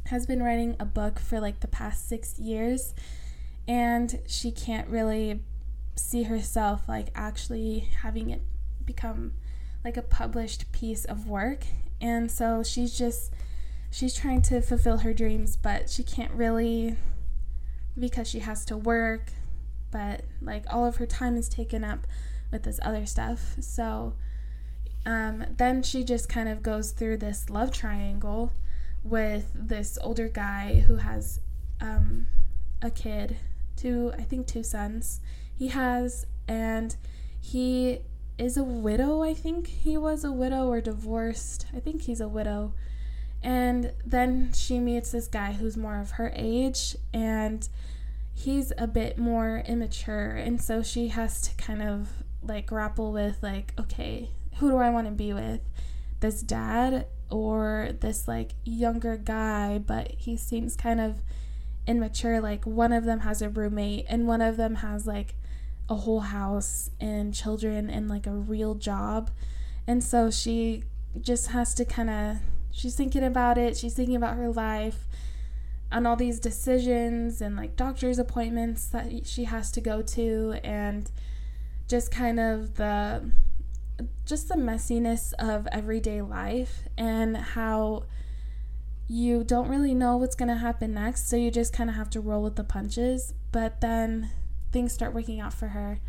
has 0.07 0.27
been 0.27 0.43
writing 0.43 0.77
a 0.79 0.85
book 0.85 1.19
for 1.19 1.41
like 1.41 1.61
the 1.61 1.69
past 1.69 2.09
6 2.09 2.39
years 2.39 2.95
and 3.69 4.21
she 4.27 4.51
can't 4.51 4.89
really 4.89 5.41
see 5.95 6.25
herself 6.25 6.83
like 6.89 7.09
actually 7.15 7.89
having 8.03 8.31
it 8.31 8.43
become 8.85 9.33
like 9.85 9.97
a 9.97 10.03
published 10.03 10.71
piece 10.73 11.05
of 11.05 11.27
work. 11.27 11.65
And 12.01 12.31
so 12.31 12.63
she's 12.63 12.97
just 12.97 13.33
she's 13.91 14.15
trying 14.15 14.43
to 14.43 14.61
fulfill 14.61 14.99
her 14.99 15.13
dreams, 15.13 15.57
but 15.57 15.91
she 15.91 16.03
can't 16.03 16.33
really 16.33 16.97
because 17.99 18.29
she 18.29 18.41
has 18.41 18.65
to 18.67 18.77
work, 18.77 19.33
but 19.91 20.23
like 20.41 20.65
all 20.71 20.87
of 20.87 20.97
her 20.97 21.07
time 21.07 21.37
is 21.37 21.49
taken 21.49 21.85
up 21.85 22.07
with 22.51 22.63
this 22.63 22.81
other 22.83 23.07
stuff. 23.07 23.57
So 23.61 24.15
um, 25.05 25.45
then 25.57 25.83
she 25.83 26.05
just 26.05 26.29
kind 26.29 26.49
of 26.49 26.63
goes 26.63 26.93
through 26.93 27.19
this 27.19 27.51
love 27.51 27.73
triangle 27.73 28.53
with 29.03 29.51
this 29.55 29.99
older 30.01 30.29
guy 30.29 30.85
who 30.87 30.97
has 30.97 31.41
um, 31.81 32.27
a 32.81 32.91
kid, 32.91 33.37
two, 33.77 34.13
I 34.17 34.23
think, 34.23 34.47
two 34.47 34.63
sons 34.63 35.21
he 35.63 35.69
has, 35.69 36.27
and 36.49 36.97
he 37.41 38.01
is 38.37 38.57
a 38.57 38.65
widow, 38.65 39.23
I 39.23 39.33
think 39.33 39.69
he 39.69 39.97
was 39.97 40.25
a 40.25 40.33
widow 40.33 40.67
or 40.67 40.81
divorced. 40.81 41.67
I 41.73 41.79
think 41.79 42.03
he's 42.03 42.21
a 42.21 42.27
widow. 42.27 42.75
And 43.45 43.93
then 44.05 44.53
she 44.55 44.81
meets 44.81 45.13
this 45.13 45.29
guy 45.29 45.53
who's 45.53 45.77
more 45.77 46.01
of 46.01 46.13
her 46.13 46.33
age, 46.35 46.97
and 47.15 47.69
he's 48.35 48.73
a 48.77 48.89
bit 48.89 49.19
more 49.19 49.63
immature. 49.69 50.31
And 50.31 50.61
so 50.61 50.83
she 50.83 51.09
has 51.09 51.41
to 51.43 51.55
kind 51.55 51.81
of 51.81 52.09
like 52.43 52.67
grapple 52.67 53.13
with, 53.13 53.41
like, 53.41 53.73
okay, 53.79 54.31
who 54.57 54.69
do 54.69 54.79
I 54.79 54.91
want 54.91 55.07
to 55.07 55.13
be 55.13 55.33
with? 55.33 55.61
This 56.19 56.43
dad 56.43 57.07
or 57.31 57.91
this 58.01 58.27
like 58.27 58.55
younger 58.65 59.17
guy, 59.17 59.79
but 59.79 60.11
he 60.19 60.37
seems 60.37 60.75
kind 60.75 61.01
of 61.01 61.23
immature. 61.87 62.41
Like, 62.41 62.65
one 62.65 62.93
of 62.93 63.05
them 63.05 63.21
has 63.21 63.41
a 63.43 63.49
roommate, 63.49 64.07
and 64.09 64.27
one 64.27 64.41
of 64.41 64.57
them 64.57 64.77
has 64.77 65.07
like 65.07 65.37
a 65.89 65.95
whole 65.95 66.21
house 66.21 66.91
and 67.01 67.35
children 67.35 67.91
and 67.91 68.09
like 68.09 68.27
a 68.27 68.33
real 68.33 68.75
job. 68.75 69.31
And 69.87 70.03
so 70.03 70.31
she 70.31 70.85
just 71.21 71.49
has 71.49 71.75
to 71.75 71.85
kind 71.85 72.11
of, 72.11 72.37
she's 72.71 72.95
thinking 72.95 73.25
about 73.25 73.59
it, 73.59 73.77
she's 73.77 73.95
thinking 73.95 74.17
about 74.17 74.37
her 74.37 74.51
life 74.51 75.07
and 75.93 76.07
all 76.07 76.17
these 76.17 76.41
decisions 76.41 77.41
and 77.41 77.55
like 77.57 77.77
doctor's 77.77 78.19
appointments 78.19 78.87
that 78.87 79.27
she 79.27 79.45
has 79.45 79.71
to 79.71 79.81
go 79.81 80.01
to 80.01 80.55
and 80.65 81.11
just 81.87 82.11
kind 82.11 82.41
of 82.41 82.75
the 82.77 83.31
just 84.25 84.49
the 84.49 84.55
messiness 84.55 85.35
of 85.39 85.69
everyday 85.71 86.23
life 86.23 86.85
and 86.97 87.37
how 87.37 88.05
you 89.07 89.45
don't 89.45 89.69
really 89.69 89.95
know 89.95 90.17
what's 90.17 90.35
going 90.35 90.49
to 90.49 90.57
happen 90.57 90.95
next 90.95 91.29
so 91.29 91.37
you 91.37 91.51
just 91.51 91.73
kind 91.73 91.91
of 91.91 91.97
have 91.97 92.09
to 92.09 92.21
roll 92.21 92.43
with 92.43 92.57
the 92.57 92.65
punches 92.65 93.35
but 93.53 93.83
then 93.83 94.31
things 94.73 94.93
start 94.93 95.15
working 95.15 95.41
out 95.41 95.55
for 95.55 95.69
her. 95.69 96.01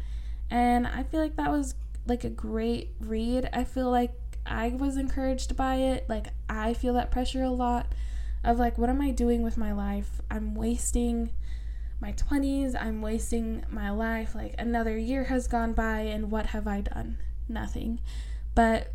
And 0.50 0.88
I 0.88 1.04
feel 1.04 1.20
like 1.20 1.36
that 1.36 1.52
was 1.52 1.76
like 2.06 2.24
a 2.24 2.30
great 2.30 2.92
read. 3.00 3.50
I 3.54 3.64
feel 3.64 3.90
like 3.90 4.12
I 4.46 4.70
was 4.70 4.98
encouraged 4.98 5.56
by 5.56 5.76
it. 5.76 6.10
Like 6.10 6.28
I 6.50 6.74
feel 6.74 6.94
that 6.94 7.12
pressure 7.12 7.44
a 7.44 7.50
lot 7.50 7.88
of 8.44 8.60
like 8.60 8.78
what 8.78 8.90
am 8.90 9.02
I 9.02 9.12
doing 9.12 9.42
with 9.42 9.58
my 9.58 9.72
life? 9.72 10.22
I'm 10.30 10.56
wasting 10.56 11.32
my 12.02 12.14
20s. 12.14 12.76
I'm 12.80 13.02
wasting 13.02 13.64
my 13.70 13.90
life. 13.90 14.36
Like 14.36 14.56
another 14.58 14.98
year 14.98 15.26
has 15.26 15.48
gone 15.48 15.74
by 15.74 16.02
and 16.02 16.30
what 16.30 16.48
have 16.48 16.68
I 16.68 16.82
done? 16.82 17.18
Nothing. 17.48 18.00
But 18.56 18.92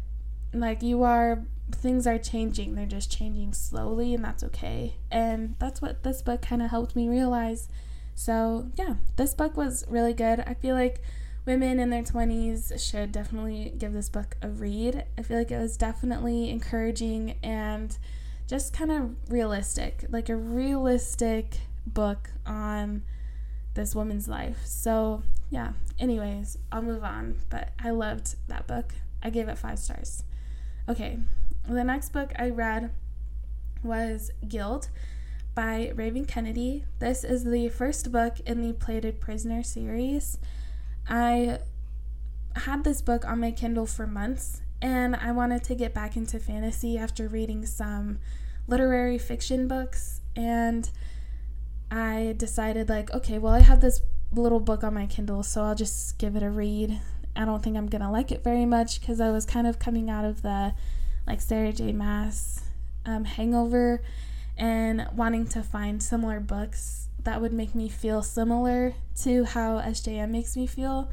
like 0.52 0.82
you 0.82 1.02
are 1.02 1.44
things 1.70 2.06
are 2.06 2.18
changing. 2.18 2.74
They're 2.74 2.86
just 2.86 3.10
changing 3.10 3.52
slowly 3.54 4.14
and 4.14 4.24
that's 4.24 4.44
okay. 4.44 4.96
And 5.10 5.54
that's 5.58 5.80
what 5.80 6.02
this 6.02 6.22
book 6.22 6.42
kind 6.42 6.62
of 6.62 6.70
helped 6.70 6.94
me 6.94 7.08
realize 7.08 7.68
so, 8.18 8.66
yeah, 8.74 8.94
this 9.14 9.32
book 9.32 9.56
was 9.56 9.84
really 9.88 10.12
good. 10.12 10.40
I 10.40 10.54
feel 10.54 10.74
like 10.74 11.02
women 11.46 11.78
in 11.78 11.90
their 11.90 12.02
20s 12.02 12.76
should 12.90 13.12
definitely 13.12 13.72
give 13.78 13.92
this 13.92 14.08
book 14.08 14.36
a 14.42 14.48
read. 14.48 15.04
I 15.16 15.22
feel 15.22 15.38
like 15.38 15.52
it 15.52 15.58
was 15.58 15.76
definitely 15.76 16.50
encouraging 16.50 17.36
and 17.44 17.96
just 18.48 18.72
kind 18.72 18.90
of 18.90 19.14
realistic, 19.30 20.04
like 20.08 20.28
a 20.28 20.34
realistic 20.34 21.60
book 21.86 22.30
on 22.44 23.02
this 23.74 23.94
woman's 23.94 24.26
life. 24.26 24.62
So, 24.64 25.22
yeah, 25.48 25.74
anyways, 26.00 26.58
I'll 26.72 26.82
move 26.82 27.04
on, 27.04 27.36
but 27.50 27.68
I 27.78 27.90
loved 27.90 28.34
that 28.48 28.66
book. 28.66 28.94
I 29.22 29.30
gave 29.30 29.46
it 29.46 29.58
five 29.58 29.78
stars. 29.78 30.24
Okay, 30.88 31.20
the 31.68 31.84
next 31.84 32.12
book 32.12 32.32
I 32.36 32.50
read 32.50 32.90
was 33.84 34.32
Gild 34.48 34.88
by 35.58 35.90
Raven 35.96 36.24
Kennedy. 36.24 36.84
This 37.00 37.24
is 37.24 37.42
the 37.42 37.68
first 37.68 38.12
book 38.12 38.38
in 38.46 38.62
the 38.62 38.74
Plated 38.74 39.20
Prisoner 39.20 39.64
series. 39.64 40.38
I 41.08 41.58
had 42.54 42.84
this 42.84 43.02
book 43.02 43.26
on 43.26 43.40
my 43.40 43.50
Kindle 43.50 43.84
for 43.84 44.06
months 44.06 44.60
and 44.80 45.16
I 45.16 45.32
wanted 45.32 45.64
to 45.64 45.74
get 45.74 45.92
back 45.92 46.16
into 46.16 46.38
fantasy 46.38 46.96
after 46.96 47.26
reading 47.26 47.66
some 47.66 48.20
literary 48.68 49.18
fiction 49.18 49.66
books 49.66 50.20
and 50.36 50.88
I 51.90 52.36
decided 52.36 52.88
like 52.88 53.12
okay 53.12 53.40
well 53.40 53.54
I 53.54 53.58
have 53.58 53.80
this 53.80 54.00
little 54.32 54.60
book 54.60 54.84
on 54.84 54.94
my 54.94 55.06
Kindle 55.06 55.42
so 55.42 55.64
I'll 55.64 55.74
just 55.74 56.18
give 56.18 56.36
it 56.36 56.44
a 56.44 56.50
read. 56.50 57.00
I 57.34 57.44
don't 57.44 57.64
think 57.64 57.76
I'm 57.76 57.88
to 57.88 58.10
like 58.10 58.30
it 58.30 58.44
very 58.44 58.64
much 58.64 59.04
cuz 59.04 59.20
I 59.20 59.32
was 59.32 59.44
kind 59.44 59.66
of 59.66 59.80
coming 59.80 60.08
out 60.08 60.24
of 60.24 60.42
the 60.42 60.74
like 61.26 61.40
Sarah 61.40 61.72
J 61.72 61.90
Maas 61.90 62.60
um, 63.04 63.24
hangover 63.24 64.02
and 64.58 65.08
wanting 65.14 65.46
to 65.46 65.62
find 65.62 66.02
similar 66.02 66.40
books 66.40 67.08
that 67.22 67.40
would 67.40 67.52
make 67.52 67.74
me 67.74 67.88
feel 67.88 68.22
similar 68.22 68.94
to 69.22 69.44
how 69.44 69.80
SJM 69.80 70.30
makes 70.30 70.56
me 70.56 70.66
feel. 70.66 71.10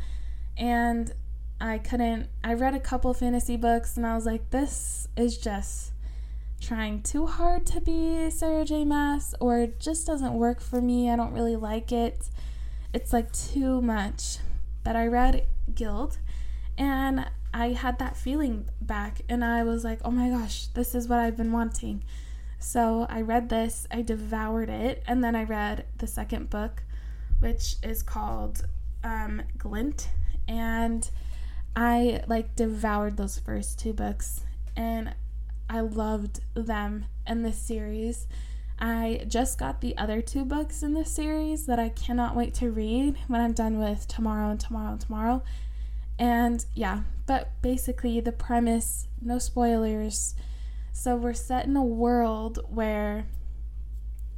And 0.57 1.13
I 1.61 1.77
couldn't, 1.77 2.27
I 2.43 2.53
read 2.53 2.73
a 2.73 2.79
couple 2.79 3.13
fantasy 3.13 3.55
books 3.55 3.97
and 3.97 4.05
I 4.05 4.15
was 4.15 4.25
like, 4.25 4.49
this 4.49 5.07
is 5.15 5.37
just 5.37 5.91
trying 6.59 7.01
too 7.01 7.27
hard 7.27 7.65
to 7.67 7.81
be 7.81 8.29
Sarah 8.31 8.65
J. 8.65 8.85
Maas, 8.85 9.35
or 9.39 9.59
it 9.59 9.79
just 9.79 10.07
doesn't 10.07 10.33
work 10.33 10.61
for 10.61 10.81
me. 10.81 11.09
I 11.09 11.15
don't 11.15 11.33
really 11.33 11.55
like 11.55 11.91
it. 11.91 12.29
It's 12.93 13.13
like 13.13 13.31
too 13.31 13.81
much. 13.81 14.37
But 14.83 14.95
I 14.95 15.07
read 15.07 15.45
Gild 15.73 16.17
and 16.77 17.25
I 17.53 17.69
had 17.69 17.99
that 17.99 18.17
feeling 18.17 18.69
back 18.81 19.21
and 19.29 19.43
I 19.43 19.63
was 19.63 19.83
like, 19.83 19.99
oh 20.03 20.11
my 20.11 20.29
gosh, 20.29 20.67
this 20.67 20.95
is 20.95 21.07
what 21.07 21.19
I've 21.19 21.37
been 21.37 21.51
wanting. 21.51 22.03
So 22.59 23.05
I 23.09 23.21
read 23.21 23.49
this, 23.49 23.87
I 23.91 24.01
devoured 24.01 24.69
it, 24.69 25.03
and 25.07 25.23
then 25.23 25.35
I 25.35 25.43
read 25.43 25.85
the 25.97 26.07
second 26.07 26.49
book, 26.49 26.83
which 27.39 27.75
is 27.83 28.01
called 28.01 28.65
um, 29.03 29.41
Glint. 29.57 30.09
And 30.47 31.09
I 31.75 32.21
like 32.27 32.55
devoured 32.55 33.17
those 33.17 33.37
first 33.37 33.79
two 33.79 33.93
books 33.93 34.41
and 34.77 35.13
I 35.69 35.81
loved 35.81 36.41
them 36.53 37.05
and 37.25 37.43
this 37.43 37.57
series. 37.57 38.27
I 38.79 39.25
just 39.27 39.57
got 39.57 39.81
the 39.81 39.97
other 39.97 40.21
two 40.21 40.45
books 40.45 40.83
in 40.83 40.93
this 40.93 41.11
series 41.11 41.65
that 41.65 41.79
I 41.79 41.89
cannot 41.89 42.35
wait 42.35 42.53
to 42.55 42.71
read 42.71 43.17
when 43.27 43.41
I'm 43.41 43.53
done 43.53 43.79
with 43.79 44.07
tomorrow 44.07 44.49
and 44.49 44.59
tomorrow 44.59 44.91
and 44.91 45.01
tomorrow. 45.01 45.43
And 46.19 46.65
yeah, 46.75 47.01
but 47.25 47.51
basically, 47.61 48.19
the 48.19 48.31
premise 48.31 49.07
no 49.21 49.39
spoilers. 49.39 50.35
So, 50.97 51.17
we're 51.17 51.33
set 51.33 51.65
in 51.65 51.75
a 51.75 51.83
world 51.83 52.59
where, 52.69 53.27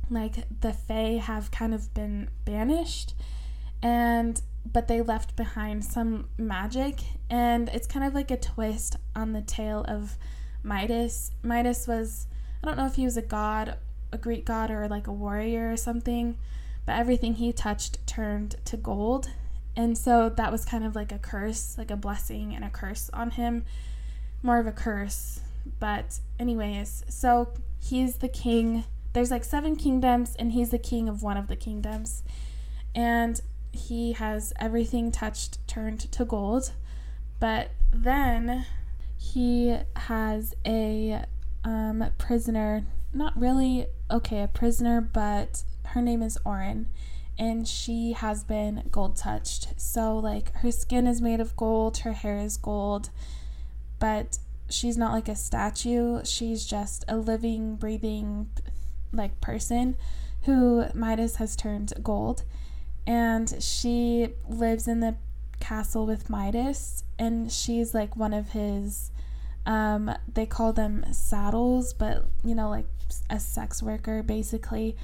like, 0.09 0.43
the 0.61 0.73
Fae 0.73 1.21
have 1.23 1.51
kind 1.51 1.71
of 1.71 1.93
been 1.93 2.31
banished, 2.45 3.13
and 3.83 4.41
but 4.65 4.87
they 4.87 5.01
left 5.01 5.35
behind 5.35 5.85
some 5.85 6.29
magic, 6.35 7.01
and 7.29 7.69
it's 7.69 7.85
kind 7.85 8.03
of 8.03 8.15
like 8.15 8.31
a 8.31 8.37
twist 8.37 8.97
on 9.15 9.33
the 9.33 9.43
tale 9.43 9.85
of 9.87 10.17
Midas. 10.63 11.31
Midas 11.43 11.87
was, 11.87 12.25
I 12.63 12.67
don't 12.67 12.75
know 12.75 12.87
if 12.87 12.95
he 12.95 13.05
was 13.05 13.17
a 13.17 13.21
god, 13.21 13.77
a 14.11 14.17
Greek 14.17 14.43
god, 14.43 14.71
or 14.71 14.87
like 14.87 15.05
a 15.05 15.13
warrior 15.13 15.71
or 15.71 15.77
something, 15.77 16.39
but 16.87 16.97
everything 16.97 17.35
he 17.35 17.53
touched 17.53 18.05
turned 18.07 18.55
to 18.65 18.77
gold. 18.77 19.29
And 19.75 19.95
so 19.95 20.27
that 20.27 20.51
was 20.51 20.65
kind 20.65 20.83
of 20.83 20.95
like 20.95 21.11
a 21.11 21.19
curse, 21.19 21.77
like 21.77 21.91
a 21.91 21.95
blessing 21.95 22.55
and 22.55 22.65
a 22.65 22.69
curse 22.71 23.11
on 23.13 23.29
him. 23.29 23.63
More 24.41 24.57
of 24.57 24.65
a 24.65 24.71
curse. 24.71 25.41
But, 25.79 26.19
anyways, 26.39 27.03
so 27.09 27.53
he's 27.79 28.17
the 28.17 28.29
king. 28.29 28.83
There's 29.13 29.31
like 29.31 29.43
seven 29.43 29.75
kingdoms, 29.75 30.35
and 30.37 30.51
he's 30.51 30.69
the 30.69 30.79
king 30.79 31.07
of 31.09 31.23
one 31.23 31.37
of 31.37 31.47
the 31.47 31.55
kingdoms. 31.55 32.23
And 32.95 33.39
he 33.71 34.13
has 34.13 34.53
everything 34.59 35.11
touched 35.11 35.65
turned 35.67 36.11
to 36.11 36.25
gold. 36.25 36.71
But 37.39 37.71
then 37.93 38.65
he 39.17 39.77
has 39.95 40.55
a 40.65 41.23
um, 41.63 42.05
prisoner, 42.17 42.85
not 43.13 43.37
really, 43.39 43.87
okay, 44.09 44.43
a 44.43 44.47
prisoner, 44.47 45.01
but 45.01 45.63
her 45.87 46.01
name 46.01 46.21
is 46.21 46.37
Auren, 46.45 46.85
and 47.37 47.67
she 47.67 48.13
has 48.13 48.43
been 48.43 48.83
gold 48.91 49.15
touched. 49.15 49.79
So, 49.79 50.17
like, 50.17 50.53
her 50.55 50.71
skin 50.71 51.07
is 51.07 51.21
made 51.21 51.39
of 51.39 51.55
gold, 51.55 51.99
her 51.99 52.13
hair 52.13 52.37
is 52.39 52.57
gold, 52.57 53.09
but 53.99 54.39
she's 54.69 54.97
not 54.97 55.11
like 55.13 55.27
a 55.27 55.35
statue. 55.35 56.23
She's 56.23 56.65
just 56.65 57.05
a 57.07 57.17
living, 57.17 57.75
breathing, 57.75 58.49
like, 59.11 59.39
person 59.41 59.95
who 60.43 60.85
Midas 60.93 61.37
has 61.37 61.55
turned 61.55 61.93
gold. 62.03 62.43
And 63.05 63.61
she 63.61 64.29
lives 64.47 64.87
in 64.87 64.99
the 64.99 65.15
castle 65.59 66.05
with 66.05 66.29
Midas, 66.29 67.03
and 67.17 67.51
she's 67.51 67.93
like 67.93 68.15
one 68.15 68.33
of 68.33 68.49
his. 68.49 69.11
Um, 69.65 70.13
they 70.33 70.45
call 70.45 70.71
them 70.71 71.05
saddles, 71.11 71.93
but 71.93 72.25
you 72.43 72.55
know, 72.55 72.69
like 72.69 72.85
a 73.29 73.39
sex 73.39 73.83
worker 73.83 74.23
basically. 74.23 74.95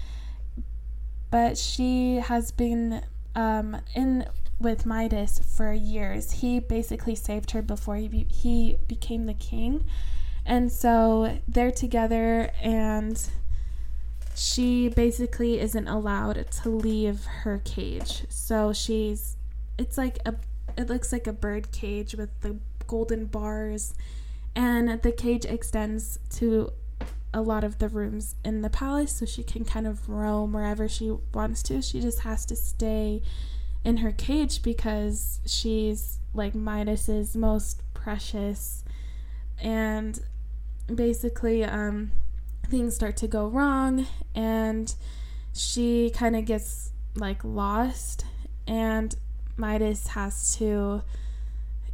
But 1.32 1.58
she 1.58 2.18
has 2.18 2.52
been 2.52 3.04
um, 3.36 3.82
in 3.96 4.26
with 4.60 4.86
Midas 4.86 5.40
for 5.40 5.74
years. 5.74 6.32
He 6.32 6.60
basically 6.60 7.16
saved 7.16 7.52
her 7.52 7.62
before 7.62 7.96
he 7.96 8.08
be- 8.08 8.28
he 8.30 8.78
became 8.88 9.26
the 9.26 9.34
king, 9.34 9.86
and 10.46 10.72
so 10.72 11.40
they're 11.48 11.72
together 11.72 12.52
and 12.62 13.30
she 14.36 14.90
basically 14.90 15.60
isn't 15.60 15.88
allowed 15.88 16.50
to 16.64 16.70
leave 16.70 17.26
her 17.26 17.62
cage. 17.64 18.26
So 18.30 18.74
she's 18.74 19.38
it's 19.78 19.98
like 19.98 20.20
a 20.26 20.36
it 20.78 20.90
looks 20.90 21.12
like 21.12 21.28
a 21.28 21.34
bird 21.34 21.72
cage 21.72 22.16
with 22.16 22.30
the 22.42 22.58
golden 22.88 23.26
bars 23.26 23.94
and 24.56 25.02
the 25.02 25.12
cage 25.12 25.46
extends 25.46 26.20
to 26.30 26.72
a 27.34 27.42
lot 27.42 27.64
of 27.64 27.80
the 27.80 27.88
rooms 27.88 28.36
in 28.46 28.62
the 28.62 28.70
palace 28.70 29.14
so 29.14 29.26
she 29.26 29.44
can 29.44 29.66
kind 29.66 29.88
of 29.88 30.08
roam 30.08 30.54
wherever 30.54 30.88
she 30.88 31.16
wants 31.34 31.64
to. 31.64 31.82
She 31.82 32.00
just 32.00 32.20
has 32.20 32.46
to 32.46 32.56
stay 32.56 33.22
in 33.84 33.98
her 33.98 34.12
cage 34.12 34.64
because 34.64 35.40
she's 35.46 36.20
like 36.34 36.54
Midas's 36.56 37.36
most 37.36 37.82
precious 37.94 38.84
and 39.62 40.20
basically 40.94 41.64
um 41.64 42.12
things 42.70 42.96
start 42.96 43.16
to 43.18 43.28
go 43.28 43.48
wrong 43.48 44.08
and 44.36 44.96
she 45.54 46.10
kind 46.10 46.36
of 46.36 46.46
gets 46.46 46.92
like 47.16 47.44
lost 47.44 48.26
and 48.68 49.16
Midas 49.58 50.08
has 50.08 50.56
to 50.58 51.04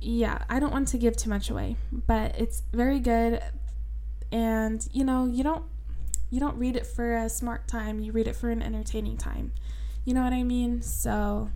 yeah, 0.02 0.44
I 0.50 0.62
don't 0.62 0.72
want 0.72 0.88
to 0.90 0.98
give 0.98 1.18
too 1.18 1.30
much 1.30 1.50
away, 1.50 1.76
but 1.92 2.34
it's 2.40 2.64
very 2.72 3.00
good 3.00 3.42
and 4.32 4.88
you 4.94 5.04
know, 5.04 5.26
you 5.26 5.44
don't 5.44 5.66
you 6.30 6.40
don't 6.40 6.58
read 6.58 6.76
it 6.76 6.86
for 6.86 7.16
a 7.16 7.28
smart 7.28 7.68
time, 7.68 8.00
you 8.00 8.12
read 8.12 8.28
it 8.28 8.36
for 8.36 8.50
an 8.50 8.62
entertaining 8.62 9.18
time. 9.18 9.52
You 10.06 10.14
know 10.14 10.24
what 10.24 10.32
I 10.34 10.44
mean? 10.44 10.82
So 10.82 11.50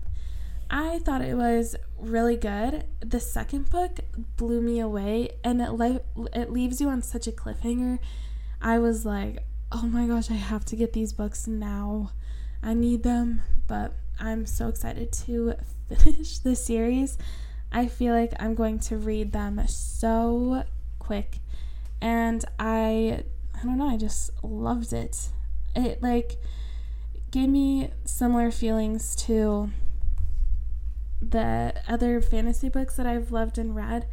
I 0.76 0.98
thought 0.98 1.22
it 1.22 1.36
was 1.36 1.76
really 2.00 2.36
good. 2.36 2.86
The 3.00 3.20
second 3.20 3.70
book 3.70 4.00
blew 4.38 4.60
me 4.60 4.80
away 4.80 5.30
and 5.44 5.62
it 5.62 5.70
le- 5.74 6.02
it 6.34 6.52
leaves 6.52 6.82
you 6.82 6.90
on 6.90 7.04
such 7.04 7.28
a 7.28 7.32
cliffhanger. 7.32 8.00
I 8.60 8.80
was 8.80 9.06
like, 9.06 9.44
"Oh 9.72 9.84
my 9.84 10.08
gosh, 10.08 10.32
I 10.32 10.34
have 10.34 10.66
to 10.66 10.76
get 10.76 10.94
these 10.94 11.14
books 11.14 11.46
now. 11.46 12.10
I 12.64 12.74
need 12.74 13.04
them." 13.04 13.44
But 13.68 13.94
I'm 14.20 14.48
so 14.48 14.68
excited 14.68 15.12
to 15.26 15.54
finish 15.96 16.40
the 16.40 16.56
series. 16.56 17.20
I 17.72 17.86
feel 17.86 18.16
like 18.16 18.34
I'm 18.40 18.56
going 18.56 18.80
to 18.80 18.98
read 18.98 19.32
them 19.32 19.62
so 19.68 20.64
quick. 20.98 21.38
And 22.02 22.44
I 22.58 23.24
I 23.54 23.64
don't 23.64 23.78
know, 23.78 23.90
I 23.90 23.98
just 23.98 24.32
loved 24.44 24.92
it. 24.92 25.30
It 25.76 26.02
like 26.02 26.38
gave 27.30 27.50
me 27.50 27.92
similar 28.06 28.50
feelings 28.50 29.16
to 29.28 29.70
the 31.32 31.74
other 31.88 32.22
fantasy 32.22 32.70
books 32.70 32.96
that 32.96 33.06
I've 33.06 33.32
loved 33.32 33.58
and 33.58 33.76
read. 33.76 34.08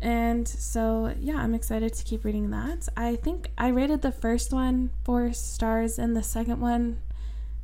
And 0.00 0.46
so, 0.46 1.14
yeah, 1.18 1.36
I'm 1.36 1.54
excited 1.54 1.92
to 1.94 2.04
keep 2.04 2.24
reading 2.24 2.50
that. 2.50 2.88
I 2.96 3.16
think 3.16 3.50
I 3.58 3.68
rated 3.68 4.02
the 4.02 4.12
first 4.12 4.52
one 4.52 4.90
four 5.04 5.32
stars 5.32 5.98
and 5.98 6.16
the 6.16 6.22
second 6.22 6.60
one 6.60 7.02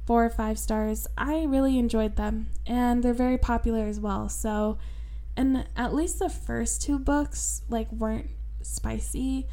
four 0.04 0.24
or 0.24 0.30
five 0.30 0.58
stars. 0.58 1.06
I 1.16 1.44
really 1.44 1.78
enjoyed 1.78 2.16
them, 2.16 2.48
and 2.66 3.02
they're 3.02 3.14
very 3.14 3.38
popular 3.38 3.86
as 3.86 4.00
well. 4.00 4.28
So, 4.28 4.78
and 5.36 5.66
at 5.76 5.94
least 5.94 6.18
the 6.18 6.28
first 6.28 6.82
two 6.82 6.98
books 6.98 7.62
like 7.68 7.90
weren't 7.92 8.30
spicy 8.62 9.46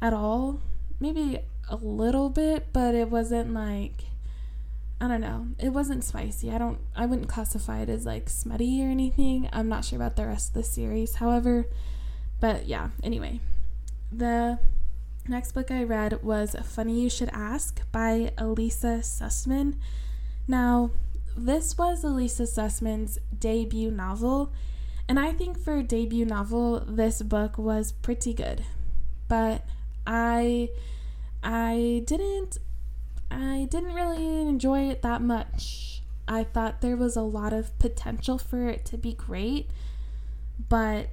at 0.00 0.12
all. 0.12 0.60
Maybe 1.00 1.38
a 1.68 1.76
little 1.76 2.30
bit, 2.30 2.68
but 2.72 2.94
it 2.94 3.10
wasn't 3.10 3.52
like 3.52 4.04
I 5.00 5.08
don't 5.08 5.20
know. 5.20 5.48
It 5.58 5.70
wasn't 5.70 6.04
spicy. 6.04 6.50
I 6.50 6.58
don't 6.58 6.78
I 6.94 7.06
wouldn't 7.06 7.28
classify 7.28 7.80
it 7.80 7.88
as 7.88 8.06
like 8.06 8.28
smutty 8.28 8.82
or 8.82 8.88
anything. 8.88 9.48
I'm 9.52 9.68
not 9.68 9.84
sure 9.84 9.96
about 9.96 10.16
the 10.16 10.26
rest 10.26 10.48
of 10.48 10.54
the 10.54 10.62
series. 10.62 11.16
However, 11.16 11.66
but 12.40 12.66
yeah, 12.66 12.88
anyway. 13.02 13.40
The 14.10 14.58
Next 15.28 15.52
book 15.52 15.72
I 15.72 15.82
read 15.82 16.22
was 16.22 16.54
Funny 16.62 17.00
You 17.00 17.10
Should 17.10 17.30
Ask 17.32 17.80
by 17.90 18.30
Elissa 18.38 19.00
Sussman. 19.02 19.74
Now, 20.46 20.92
this 21.36 21.76
was 21.76 22.04
Elissa 22.04 22.44
Sussman's 22.44 23.18
debut 23.36 23.90
novel, 23.90 24.52
and 25.08 25.18
I 25.18 25.32
think 25.32 25.58
for 25.58 25.78
a 25.78 25.82
debut 25.82 26.24
novel, 26.24 26.78
this 26.86 27.22
book 27.22 27.58
was 27.58 27.90
pretty 27.90 28.34
good. 28.34 28.64
But 29.26 29.64
I 30.06 30.68
I 31.42 32.04
didn't 32.06 32.58
I 33.30 33.66
didn't 33.70 33.94
really 33.94 34.42
enjoy 34.42 34.88
it 34.90 35.02
that 35.02 35.22
much. 35.22 36.02
I 36.28 36.44
thought 36.44 36.80
there 36.80 36.96
was 36.96 37.16
a 37.16 37.22
lot 37.22 37.52
of 37.52 37.76
potential 37.78 38.38
for 38.38 38.68
it 38.68 38.84
to 38.86 38.98
be 38.98 39.12
great, 39.12 39.70
but 40.68 41.10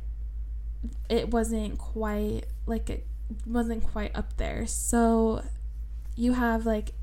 it 1.10 1.30
wasn't 1.30 1.78
quite 1.78 2.44
like 2.66 2.90
it 2.90 3.06
wasn't 3.46 3.84
quite 3.84 4.16
up 4.16 4.38
there. 4.38 4.66
So 4.66 5.44
you 6.16 6.34
have 6.34 6.66
like 6.66 6.94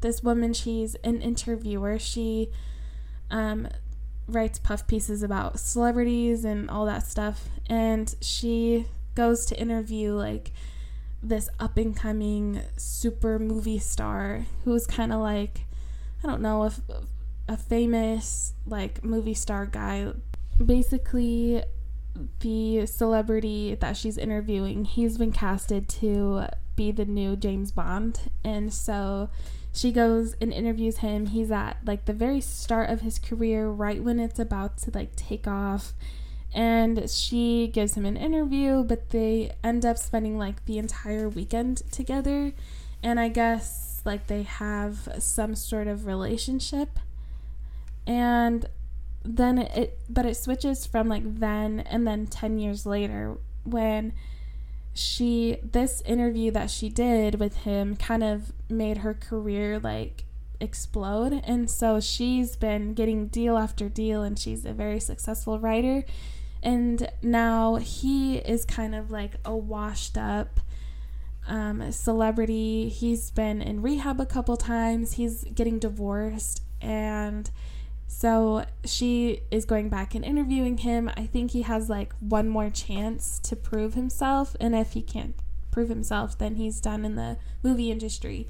this 0.00 0.22
woman, 0.22 0.52
she's 0.52 0.94
an 0.96 1.20
interviewer. 1.20 1.98
She 1.98 2.50
um, 3.30 3.68
writes 4.26 4.58
puff 4.58 4.86
pieces 4.86 5.22
about 5.22 5.58
celebrities 5.58 6.44
and 6.44 6.70
all 6.70 6.86
that 6.86 7.06
stuff. 7.06 7.48
And 7.68 8.14
she 8.20 8.86
goes 9.14 9.44
to 9.46 9.60
interview 9.60 10.12
like 10.12 10.52
this 11.22 11.48
up 11.58 11.76
and 11.76 11.96
coming 11.96 12.62
super 12.76 13.38
movie 13.38 13.78
star 13.78 14.46
who's 14.64 14.86
kind 14.86 15.12
of 15.12 15.20
like, 15.20 15.62
I 16.22 16.26
don't 16.26 16.40
know, 16.40 16.64
if 16.64 16.80
a 17.48 17.56
famous 17.56 18.52
like 18.66 19.02
movie 19.02 19.34
star 19.34 19.66
guy. 19.66 20.12
Basically, 20.64 21.62
the 22.40 22.86
celebrity 22.86 23.76
that 23.76 23.96
she's 23.96 24.18
interviewing, 24.18 24.84
he's 24.84 25.18
been 25.18 25.32
casted 25.32 25.88
to 25.88 26.46
be 26.76 26.92
the 26.92 27.04
new 27.04 27.36
James 27.36 27.72
Bond. 27.72 28.30
And 28.44 28.72
so 28.72 29.30
she 29.72 29.92
goes 29.92 30.34
and 30.40 30.52
interviews 30.52 30.98
him. 30.98 31.26
He's 31.26 31.50
at 31.50 31.78
like 31.84 32.04
the 32.04 32.12
very 32.12 32.40
start 32.40 32.90
of 32.90 33.00
his 33.00 33.18
career, 33.18 33.68
right 33.68 34.02
when 34.02 34.20
it's 34.20 34.38
about 34.38 34.78
to 34.78 34.90
like 34.92 35.16
take 35.16 35.46
off. 35.46 35.94
And 36.54 37.08
she 37.10 37.68
gives 37.68 37.94
him 37.94 38.06
an 38.06 38.16
interview, 38.16 38.82
but 38.82 39.10
they 39.10 39.52
end 39.62 39.84
up 39.84 39.98
spending 39.98 40.38
like 40.38 40.64
the 40.64 40.78
entire 40.78 41.28
weekend 41.28 41.82
together. 41.92 42.52
And 43.02 43.20
I 43.20 43.28
guess 43.28 44.00
like 44.04 44.26
they 44.26 44.42
have 44.42 45.08
some 45.18 45.54
sort 45.54 45.86
of 45.86 46.06
relationship. 46.06 46.98
And 48.06 48.66
then 49.24 49.58
it, 49.58 49.98
but 50.08 50.24
it 50.24 50.36
switches 50.36 50.86
from 50.86 51.08
like 51.08 51.22
then 51.24 51.80
and 51.80 52.06
then 52.06 52.26
10 52.26 52.58
years 52.58 52.86
later 52.86 53.36
when 53.64 54.14
she, 54.94 55.58
this 55.62 56.02
interview 56.06 56.50
that 56.52 56.70
she 56.70 56.88
did 56.88 57.38
with 57.38 57.58
him 57.58 57.94
kind 57.94 58.24
of 58.24 58.52
made 58.70 58.98
her 58.98 59.12
career 59.12 59.78
like 59.78 60.24
explode. 60.60 61.42
And 61.44 61.70
so 61.70 62.00
she's 62.00 62.56
been 62.56 62.94
getting 62.94 63.28
deal 63.28 63.56
after 63.56 63.88
deal, 63.88 64.22
and 64.22 64.38
she's 64.38 64.64
a 64.64 64.72
very 64.72 64.98
successful 64.98 65.60
writer 65.60 66.04
and 66.62 67.10
now 67.22 67.76
he 67.76 68.38
is 68.38 68.64
kind 68.64 68.94
of 68.94 69.10
like 69.10 69.34
a 69.44 69.56
washed 69.56 70.18
up 70.18 70.60
um, 71.46 71.90
celebrity. 71.92 72.88
He's 72.88 73.30
been 73.30 73.62
in 73.62 73.82
rehab 73.82 74.20
a 74.20 74.26
couple 74.26 74.56
times. 74.56 75.12
He's 75.12 75.44
getting 75.44 75.78
divorced, 75.78 76.62
and 76.80 77.50
so 78.06 78.64
she 78.84 79.40
is 79.50 79.64
going 79.64 79.88
back 79.88 80.14
and 80.14 80.24
interviewing 80.24 80.78
him. 80.78 81.10
I 81.16 81.26
think 81.26 81.52
he 81.52 81.62
has 81.62 81.88
like 81.88 82.12
one 82.20 82.48
more 82.48 82.70
chance 82.70 83.38
to 83.40 83.56
prove 83.56 83.94
himself, 83.94 84.56
and 84.60 84.74
if 84.74 84.92
he 84.92 85.02
can't 85.02 85.34
prove 85.70 85.88
himself, 85.88 86.36
then 86.36 86.56
he's 86.56 86.80
done 86.80 87.04
in 87.04 87.14
the 87.14 87.38
movie 87.62 87.90
industry. 87.90 88.48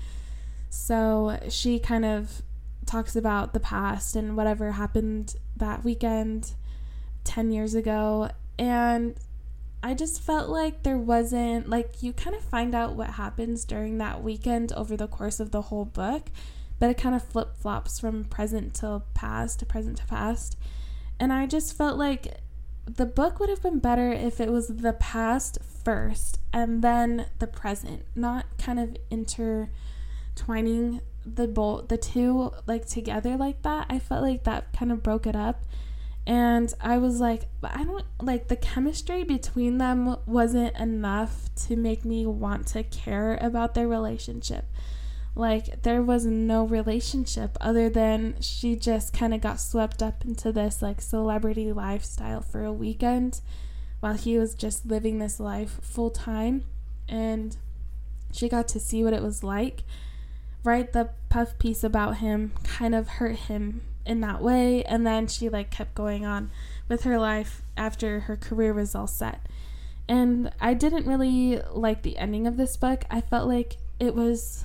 So 0.71 1.39
she 1.49 1.79
kind 1.79 2.05
of 2.05 2.43
talks 2.87 3.15
about 3.15 3.53
the 3.53 3.61
past 3.61 4.17
and 4.17 4.37
whatever 4.37 4.73
happened 4.73 5.37
that 5.57 5.85
weekend 5.85 6.55
10 7.29 7.53
years 7.53 7.75
ago 7.75 8.31
and 8.59 9.15
I 9.83 9.95
just 9.95 10.21
felt 10.21 10.49
like 10.49 10.83
there 10.83 10.99
wasn't 10.99 11.69
like 11.69 12.03
you 12.03 12.13
kind 12.13 12.35
of 12.35 12.43
find 12.43 12.75
out 12.75 12.97
what 12.97 13.11
happens 13.11 13.65
during 13.65 13.99
that 13.99 14.23
weekend 14.23 14.73
over 14.73 14.97
the 14.97 15.07
course 15.07 15.39
of 15.39 15.53
the 15.53 15.63
whole 15.63 15.85
book, 15.85 16.31
but 16.81 16.91
it 16.91 16.99
kind 16.99 17.15
of 17.15 17.23
flip 17.23 17.57
flops 17.57 18.01
from 18.01 18.25
present 18.25 18.75
to 18.77 19.03
past 19.15 19.61
to 19.61 19.67
present 19.67 19.99
to 19.99 20.07
past. 20.07 20.57
And 21.21 21.33
I 21.33 21.47
just 21.47 21.77
felt 21.77 21.97
like 21.97 22.39
the 22.87 23.07
book 23.07 23.39
would 23.39 23.51
have 23.51 23.63
been 23.63 23.79
better 23.79 24.11
if 24.11 24.41
it 24.41 24.51
was 24.51 24.69
the 24.69 24.95
past 24.95 25.59
first 25.85 26.41
and 26.53 26.83
then 26.83 27.27
the 27.39 27.47
present, 27.47 28.05
not 28.17 28.47
kind 28.59 28.81
of 28.81 28.97
intertwining 29.11 31.03
the 31.25 31.47
both 31.47 31.89
the 31.89 31.99
two 31.99 32.53
like 32.67 32.87
together 32.87 33.37
like 33.37 33.63
that. 33.63 33.87
I 33.89 34.01
felt 34.01 34.23
like 34.23 34.43
that 34.43 34.73
kind 34.73 34.91
of 34.91 35.05
broke 35.05 35.27
it 35.27 35.37
up 35.37 35.63
and 36.29 36.75
I 36.79 36.99
was 36.99 37.21
like, 37.21 37.47
I 37.65 37.85
don't 37.85 38.05
like 38.21 38.49
the 38.49 38.57
chemistry 38.57 39.25
between 39.25 39.79
them 39.79 40.15
wasn't 40.27 40.77
enough 40.77 41.49
to 41.67 41.75
make 41.75 42.05
me 42.05 42.27
want 42.27 42.67
to 42.69 42.83
care 42.83 43.39
about 43.41 43.73
their 43.73 43.89
relationship. 43.89 44.67
Like, 45.35 45.85
there 45.85 46.03
was 46.03 46.27
no 46.27 46.67
relationship 46.67 47.57
other 47.63 47.89
than 47.89 48.35
she 48.43 48.77
just 48.77 49.15
kind 49.15 49.33
of 49.33 49.41
got 49.41 49.59
swept 49.59 50.03
up 50.03 50.23
into 50.23 50.53
this 50.53 50.83
like 50.83 51.01
celebrity 51.01 51.73
lifestyle 51.73 52.43
for 52.43 52.63
a 52.63 52.75
weekend 52.75 53.41
while 54.01 54.15
he 54.15 54.39
was 54.39 54.55
just 54.55 54.85
living 54.85 55.19
this 55.19 55.41
life 55.41 55.81
full 55.81 56.11
time. 56.11 56.65
And 57.09 57.57
she 58.33 58.51
got 58.51 58.69
to 58.69 58.81
see 58.81 59.03
what 59.03 59.15
it 59.15 59.23
was 59.23 59.43
like. 59.43 59.83
Right? 60.63 60.93
The 60.93 61.09
puff 61.31 61.59
piece 61.59 61.83
about 61.83 62.19
him 62.19 62.53
kind 62.65 62.95
of 62.95 63.09
hurt 63.09 63.37
him 63.37 63.81
in 64.09 64.21
that 64.23 64.43
way. 64.43 64.83
And 64.85 65.07
then 65.07 65.27
she 65.29 65.49
like 65.49 65.71
kept 65.71 65.95
going 65.95 66.25
on 66.25 66.51
with 66.89 67.05
her 67.05 67.19
life 67.19 67.63
after 67.77 68.21
her 68.21 68.37
career 68.37 68.73
was 68.73 68.95
all 68.95 69.07
set. 69.07 69.41
And 70.09 70.51
i 70.59 70.73
didn't 70.73 71.07
really 71.07 71.61
like 71.71 72.03
the 72.03 72.17
ending 72.17 72.47
of 72.47 72.57
this 72.57 72.77
book. 72.77 73.05
I 73.11 73.21
felt 73.21 73.47
like 73.47 73.77
it 74.01 74.15
was 74.15 74.65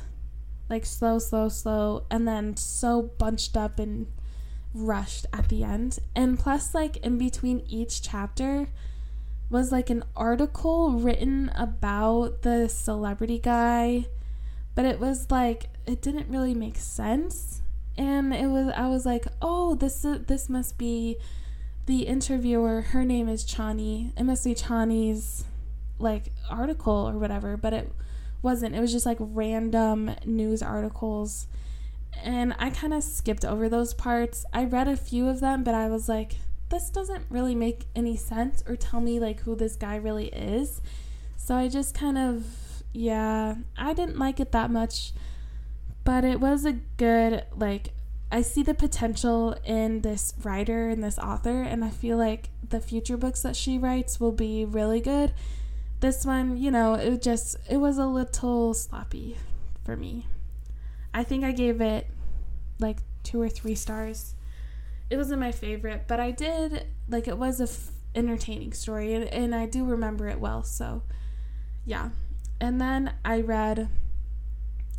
like 0.69 0.85
slow 0.85 1.19
slow 1.19 1.49
slow 1.49 2.05
and 2.09 2.27
then 2.27 2.55
so 2.55 3.03
bunched 3.17 3.57
up 3.57 3.77
and 3.77 4.07
rushed 4.73 5.25
at 5.33 5.49
the 5.49 5.63
end. 5.63 5.99
And 6.15 6.39
plus 6.39 6.73
like 6.73 6.97
in 6.97 7.17
between 7.17 7.63
each 7.67 8.01
chapter 8.01 8.69
was 9.49 9.71
like 9.71 9.89
an 9.89 10.03
article 10.15 10.91
written 10.93 11.51
about 11.55 12.41
the 12.43 12.69
celebrity 12.69 13.37
guy. 13.37 14.05
But 14.75 14.85
it 14.85 14.99
was 14.99 15.29
like 15.29 15.65
it 15.85 16.01
didn't 16.01 16.29
really 16.29 16.55
make 16.55 16.77
sense 16.77 17.61
and 17.97 18.33
it 18.33 18.47
was 18.47 18.71
I 18.75 18.87
was 18.87 19.05
like, 19.05 19.27
"Oh, 19.41 19.75
this 19.75 20.03
is, 20.05 20.25
this 20.25 20.49
must 20.49 20.77
be 20.77 21.17
the 21.85 22.03
interviewer. 22.03 22.81
Her 22.81 23.03
name 23.03 23.27
is 23.27 23.45
Chani. 23.45 24.17
It 24.17 24.23
must 24.23 24.43
be 24.43 24.55
Chani's 24.55 25.45
like 25.99 26.31
article 26.49 27.09
or 27.09 27.17
whatever." 27.17 27.57
But 27.57 27.73
it 27.73 27.91
wasn't. 28.41 28.75
It 28.75 28.79
was 28.79 28.91
just 28.91 29.05
like 29.05 29.17
random 29.19 30.15
news 30.25 30.61
articles. 30.61 31.47
And 32.21 32.55
I 32.59 32.69
kind 32.69 32.93
of 32.93 33.03
skipped 33.03 33.43
over 33.43 33.67
those 33.67 33.93
parts. 33.93 34.45
I 34.53 34.65
read 34.65 34.87
a 34.87 34.95
few 34.95 35.27
of 35.27 35.39
them, 35.39 35.63
but 35.63 35.73
I 35.73 35.89
was 35.89 36.07
like, 36.07 36.35
this 36.69 36.89
doesn't 36.89 37.25
really 37.29 37.55
make 37.55 37.85
any 37.95 38.15
sense 38.15 38.63
or 38.67 38.75
tell 38.75 39.01
me 39.01 39.19
like 39.19 39.41
who 39.41 39.55
this 39.55 39.75
guy 39.75 39.95
really 39.95 40.27
is. 40.27 40.81
So 41.37 41.55
I 41.55 41.67
just 41.67 41.95
kind 41.95 42.17
of 42.17 42.45
yeah, 42.93 43.55
I 43.75 43.93
didn't 43.93 44.19
like 44.19 44.39
it 44.39 44.51
that 44.51 44.69
much 44.69 45.13
but 46.03 46.23
it 46.23 46.39
was 46.39 46.65
a 46.65 46.73
good 46.97 47.45
like 47.55 47.93
I 48.31 48.41
see 48.41 48.63
the 48.63 48.73
potential 48.73 49.55
in 49.63 50.01
this 50.01 50.33
writer 50.43 50.89
and 50.89 51.03
this 51.03 51.19
author 51.19 51.61
and 51.61 51.85
I 51.85 51.89
feel 51.89 52.17
like 52.17 52.49
the 52.67 52.79
future 52.79 53.15
books 53.15 53.41
that 53.43 53.55
she 53.55 53.77
writes 53.77 54.19
will 54.19 54.31
be 54.31 54.65
really 54.65 54.99
good. 54.99 55.33
This 55.99 56.25
one, 56.25 56.57
you 56.57 56.71
know, 56.71 56.95
it 56.95 57.21
just 57.21 57.57
it 57.69 57.77
was 57.77 57.97
a 57.97 58.07
little 58.07 58.73
sloppy 58.73 59.37
for 59.85 59.95
me. 59.95 60.25
I 61.13 61.23
think 61.23 61.43
I 61.43 61.51
gave 61.51 61.79
it 61.79 62.07
like 62.79 62.97
2 63.23 63.39
or 63.39 63.49
3 63.49 63.75
stars. 63.75 64.33
It 65.09 65.17
wasn't 65.17 65.39
my 65.39 65.51
favorite, 65.51 66.05
but 66.07 66.19
I 66.19 66.31
did 66.31 66.87
like 67.07 67.27
it 67.27 67.37
was 67.37 67.59
a 67.59 67.65
f- 67.65 67.91
entertaining 68.15 68.73
story 68.73 69.13
and, 69.13 69.25
and 69.25 69.53
I 69.53 69.67
do 69.67 69.85
remember 69.85 70.27
it 70.27 70.39
well, 70.39 70.63
so 70.63 71.03
yeah. 71.85 72.09
And 72.59 72.81
then 72.81 73.13
I 73.23 73.41
read 73.41 73.89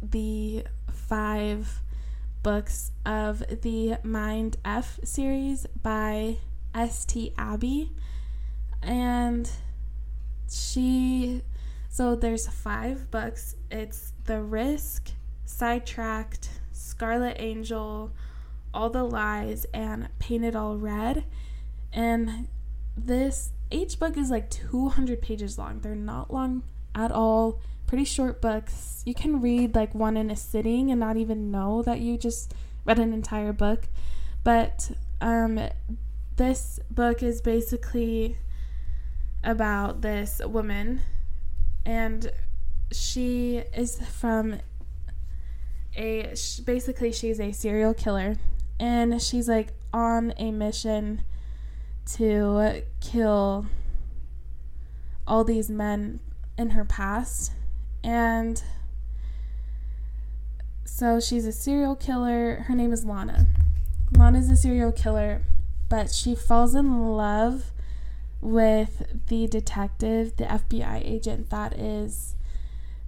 the 0.00 0.64
five 1.08 1.80
books 2.42 2.92
of 3.04 3.42
the 3.62 3.98
Mind 4.02 4.56
F 4.64 4.98
series 5.04 5.66
by 5.82 6.38
S.T. 6.74 7.32
Abby. 7.36 7.92
And 8.82 9.50
she, 10.50 11.42
so 11.88 12.14
there's 12.14 12.46
five 12.46 13.10
books. 13.10 13.56
It's 13.70 14.12
The 14.24 14.42
Risk, 14.42 15.10
Sidetracked, 15.44 16.50
Scarlet 16.72 17.36
Angel, 17.38 18.12
All 18.72 18.90
the 18.90 19.04
Lies, 19.04 19.66
and 19.72 20.08
Painted 20.18 20.56
All 20.56 20.76
Red. 20.76 21.24
And 21.92 22.48
this, 22.96 23.50
each 23.70 23.98
book 23.98 24.16
is 24.16 24.30
like 24.30 24.50
200 24.50 25.20
pages 25.22 25.58
long. 25.58 25.80
They're 25.80 25.94
not 25.94 26.32
long 26.32 26.62
at 26.94 27.10
all 27.10 27.60
pretty 27.86 28.04
short 28.04 28.40
books. 28.40 29.02
You 29.04 29.14
can 29.14 29.40
read 29.40 29.74
like 29.74 29.94
one 29.94 30.16
in 30.16 30.30
a 30.30 30.36
sitting 30.36 30.90
and 30.90 31.00
not 31.00 31.16
even 31.16 31.50
know 31.50 31.82
that 31.82 32.00
you 32.00 32.16
just 32.16 32.54
read 32.84 32.98
an 32.98 33.12
entire 33.12 33.52
book. 33.52 33.88
But 34.42 34.90
um, 35.20 35.60
this 36.36 36.80
book 36.90 37.22
is 37.22 37.40
basically 37.40 38.38
about 39.42 40.00
this 40.02 40.40
woman, 40.44 41.00
and 41.84 42.30
she 42.92 43.62
is 43.74 43.98
from 44.00 44.60
a 45.96 46.34
basically 46.64 47.12
she's 47.12 47.40
a 47.40 47.52
serial 47.52 47.94
killer, 47.94 48.36
and 48.80 49.20
she's 49.20 49.48
like 49.48 49.68
on 49.92 50.34
a 50.38 50.50
mission 50.50 51.22
to 52.16 52.82
kill 53.00 53.66
all 55.26 55.44
these 55.44 55.70
men 55.70 56.20
in 56.58 56.70
her 56.70 56.84
past 56.84 57.52
and 58.04 58.62
so 60.84 61.18
she's 61.18 61.46
a 61.46 61.52
serial 61.52 61.96
killer. 61.96 62.64
Her 62.68 62.74
name 62.74 62.92
is 62.92 63.04
Lana. 63.04 63.46
Lana's 64.12 64.50
a 64.50 64.56
serial 64.56 64.92
killer, 64.92 65.42
but 65.88 66.12
she 66.12 66.34
falls 66.34 66.74
in 66.74 67.16
love 67.16 67.72
with 68.40 69.26
the 69.28 69.46
detective, 69.46 70.36
the 70.36 70.44
FBI 70.44 71.02
agent 71.04 71.48
that 71.48 71.78
is 71.78 72.36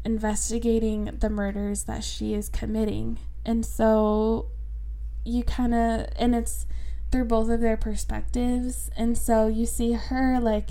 investigating 0.05 1.05
the 1.21 1.29
murders 1.29 1.85
that 1.85 2.03
she 2.03 2.33
is 2.33 2.49
committing. 2.49 3.19
And 3.45 3.65
so 3.65 4.47
you 5.25 5.45
kind 5.45 5.75
of, 5.75 6.07
and 6.17 6.35
it's 6.35 6.67
through 7.13 7.27
both 7.27 7.51
of 7.51 7.61
their 7.61 7.77
perspectives. 7.77 8.91
And 8.97 9.19
so 9.19 9.47
you 9.47 9.67
see 9.67 9.93
her 9.93 10.41
like 10.41 10.71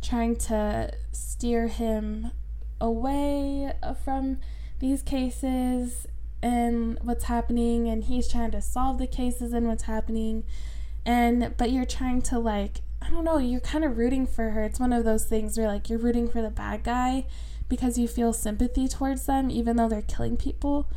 trying 0.00 0.36
to 0.36 0.92
steer 1.10 1.66
him 1.66 2.30
away 2.82 3.72
uh, 3.82 3.94
from 3.94 4.38
these 4.80 5.00
cases 5.02 6.06
and 6.42 6.98
what's 7.02 7.24
happening 7.24 7.88
and 7.88 8.04
he's 8.04 8.28
trying 8.28 8.50
to 8.50 8.60
solve 8.60 8.98
the 8.98 9.06
cases 9.06 9.52
and 9.52 9.68
what's 9.68 9.84
happening 9.84 10.42
and 11.06 11.54
but 11.56 11.70
you're 11.70 11.84
trying 11.84 12.20
to 12.20 12.38
like 12.38 12.80
I 13.00 13.10
don't 13.10 13.24
know, 13.24 13.38
you're 13.38 13.60
kind 13.60 13.84
of 13.84 13.98
rooting 13.98 14.28
for 14.28 14.50
her. 14.50 14.62
It's 14.62 14.78
one 14.78 14.92
of 14.92 15.04
those 15.04 15.24
things 15.24 15.58
where 15.58 15.66
like 15.66 15.88
you're 15.90 15.98
rooting 15.98 16.28
for 16.28 16.40
the 16.40 16.50
bad 16.50 16.84
guy 16.84 17.26
because 17.68 17.98
you 17.98 18.06
feel 18.06 18.32
sympathy 18.32 18.86
towards 18.86 19.26
them 19.26 19.50
even 19.50 19.76
though 19.76 19.88
they're 19.88 20.02
killing 20.02 20.36
people. 20.36 20.88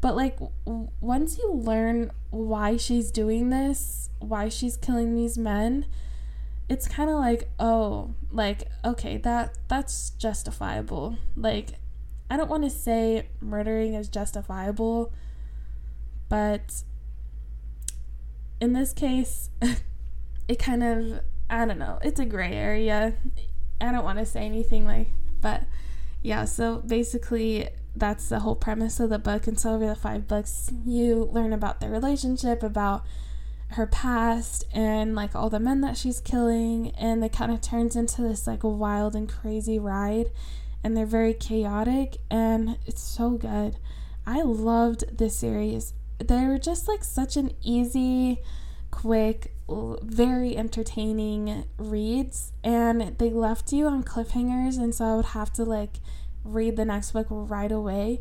But 0.00 0.14
like 0.14 0.38
w- 0.64 0.88
once 1.00 1.38
you 1.38 1.52
learn 1.52 2.12
why 2.30 2.76
she's 2.76 3.10
doing 3.10 3.50
this, 3.50 4.10
why 4.20 4.48
she's 4.48 4.76
killing 4.76 5.16
these 5.16 5.36
men, 5.36 5.86
it's 6.68 6.86
kind 6.86 7.08
of 7.08 7.16
like, 7.16 7.48
oh, 7.58 8.14
like 8.30 8.68
okay, 8.84 9.16
that 9.18 9.56
that's 9.68 10.10
justifiable. 10.10 11.16
Like 11.36 11.70
I 12.30 12.36
don't 12.36 12.50
want 12.50 12.64
to 12.64 12.70
say 12.70 13.28
murdering 13.40 13.94
is 13.94 14.08
justifiable, 14.08 15.12
but 16.28 16.82
in 18.60 18.72
this 18.74 18.92
case, 18.92 19.50
it 20.48 20.58
kind 20.58 20.82
of 20.82 21.20
I 21.48 21.64
don't 21.64 21.78
know, 21.78 21.98
it's 22.02 22.20
a 22.20 22.26
gray 22.26 22.52
area. 22.52 23.14
I 23.80 23.92
don't 23.92 24.04
want 24.04 24.18
to 24.18 24.26
say 24.26 24.40
anything 24.40 24.84
like, 24.84 25.08
but 25.40 25.62
yeah, 26.22 26.44
so 26.44 26.78
basically 26.78 27.68
that's 27.96 28.28
the 28.28 28.40
whole 28.40 28.56
premise 28.56 29.00
of 29.00 29.10
the 29.10 29.18
book. 29.18 29.46
And 29.46 29.58
so 29.58 29.74
over 29.74 29.86
the 29.86 29.94
five 29.94 30.28
books, 30.28 30.70
you 30.84 31.28
learn 31.32 31.52
about 31.52 31.80
their 31.80 31.90
relationship, 31.90 32.62
about 32.62 33.04
her 33.72 33.86
past, 33.86 34.64
and 34.72 35.14
like 35.14 35.34
all 35.34 35.50
the 35.50 35.60
men 35.60 35.80
that 35.82 35.96
she's 35.96 36.20
killing, 36.20 36.90
and 36.96 37.22
it 37.24 37.32
kind 37.32 37.52
of 37.52 37.60
turns 37.60 37.96
into 37.96 38.22
this 38.22 38.46
like 38.46 38.60
wild 38.62 39.14
and 39.14 39.28
crazy 39.28 39.78
ride. 39.78 40.30
And 40.84 40.96
they're 40.96 41.06
very 41.06 41.34
chaotic, 41.34 42.18
and 42.30 42.78
it's 42.86 43.02
so 43.02 43.30
good. 43.30 43.76
I 44.26 44.42
loved 44.42 45.18
this 45.18 45.36
series. 45.36 45.92
They 46.18 46.46
were 46.46 46.58
just 46.58 46.86
like 46.86 47.02
such 47.02 47.36
an 47.36 47.52
easy, 47.62 48.38
quick, 48.90 49.54
very 49.68 50.56
entertaining 50.56 51.64
reads, 51.78 52.52
and 52.62 53.18
they 53.18 53.30
left 53.30 53.72
you 53.72 53.86
on 53.86 54.04
cliffhangers, 54.04 54.78
and 54.78 54.94
so 54.94 55.04
I 55.04 55.16
would 55.16 55.24
have 55.26 55.52
to 55.54 55.64
like 55.64 55.98
read 56.44 56.76
the 56.76 56.84
next 56.84 57.10
book 57.10 57.26
right 57.28 57.72
away. 57.72 58.20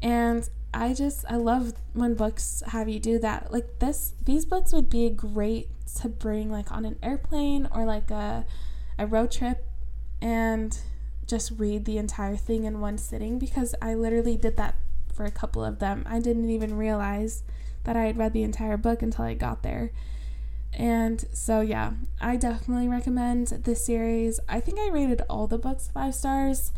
And 0.00 0.48
I 0.72 0.92
just 0.92 1.24
I 1.28 1.36
love 1.36 1.72
when 1.94 2.14
books 2.14 2.62
have 2.68 2.88
you 2.88 2.98
do 2.98 3.18
that. 3.20 3.52
Like 3.52 3.78
this 3.78 4.14
these 4.24 4.44
books 4.44 4.72
would 4.72 4.90
be 4.90 5.08
great 5.10 5.68
to 6.00 6.08
bring 6.08 6.50
like 6.50 6.70
on 6.70 6.84
an 6.84 6.96
airplane 7.02 7.68
or 7.72 7.84
like 7.84 8.10
a 8.10 8.46
a 8.98 9.06
road 9.06 9.30
trip 9.30 9.64
and 10.20 10.78
just 11.26 11.52
read 11.56 11.84
the 11.84 11.98
entire 11.98 12.36
thing 12.36 12.64
in 12.64 12.80
one 12.80 12.98
sitting 12.98 13.38
because 13.38 13.74
I 13.80 13.94
literally 13.94 14.36
did 14.36 14.56
that 14.56 14.76
for 15.12 15.24
a 15.24 15.30
couple 15.30 15.64
of 15.64 15.78
them. 15.78 16.04
I 16.06 16.20
didn't 16.20 16.50
even 16.50 16.76
realize 16.76 17.42
that 17.84 17.96
I 17.96 18.04
had 18.04 18.16
read 18.16 18.32
the 18.32 18.42
entire 18.42 18.76
book 18.76 19.02
until 19.02 19.24
I 19.24 19.34
got 19.34 19.62
there. 19.62 19.92
And 20.72 21.24
so, 21.32 21.60
yeah, 21.60 21.92
I 22.20 22.36
definitely 22.36 22.88
recommend 22.88 23.48
this 23.48 23.84
series. 23.84 24.40
I 24.48 24.60
think 24.60 24.78
I 24.78 24.90
rated 24.90 25.22
all 25.28 25.46
the 25.46 25.58
books 25.58 25.90
five 25.92 26.14
stars. 26.14 26.72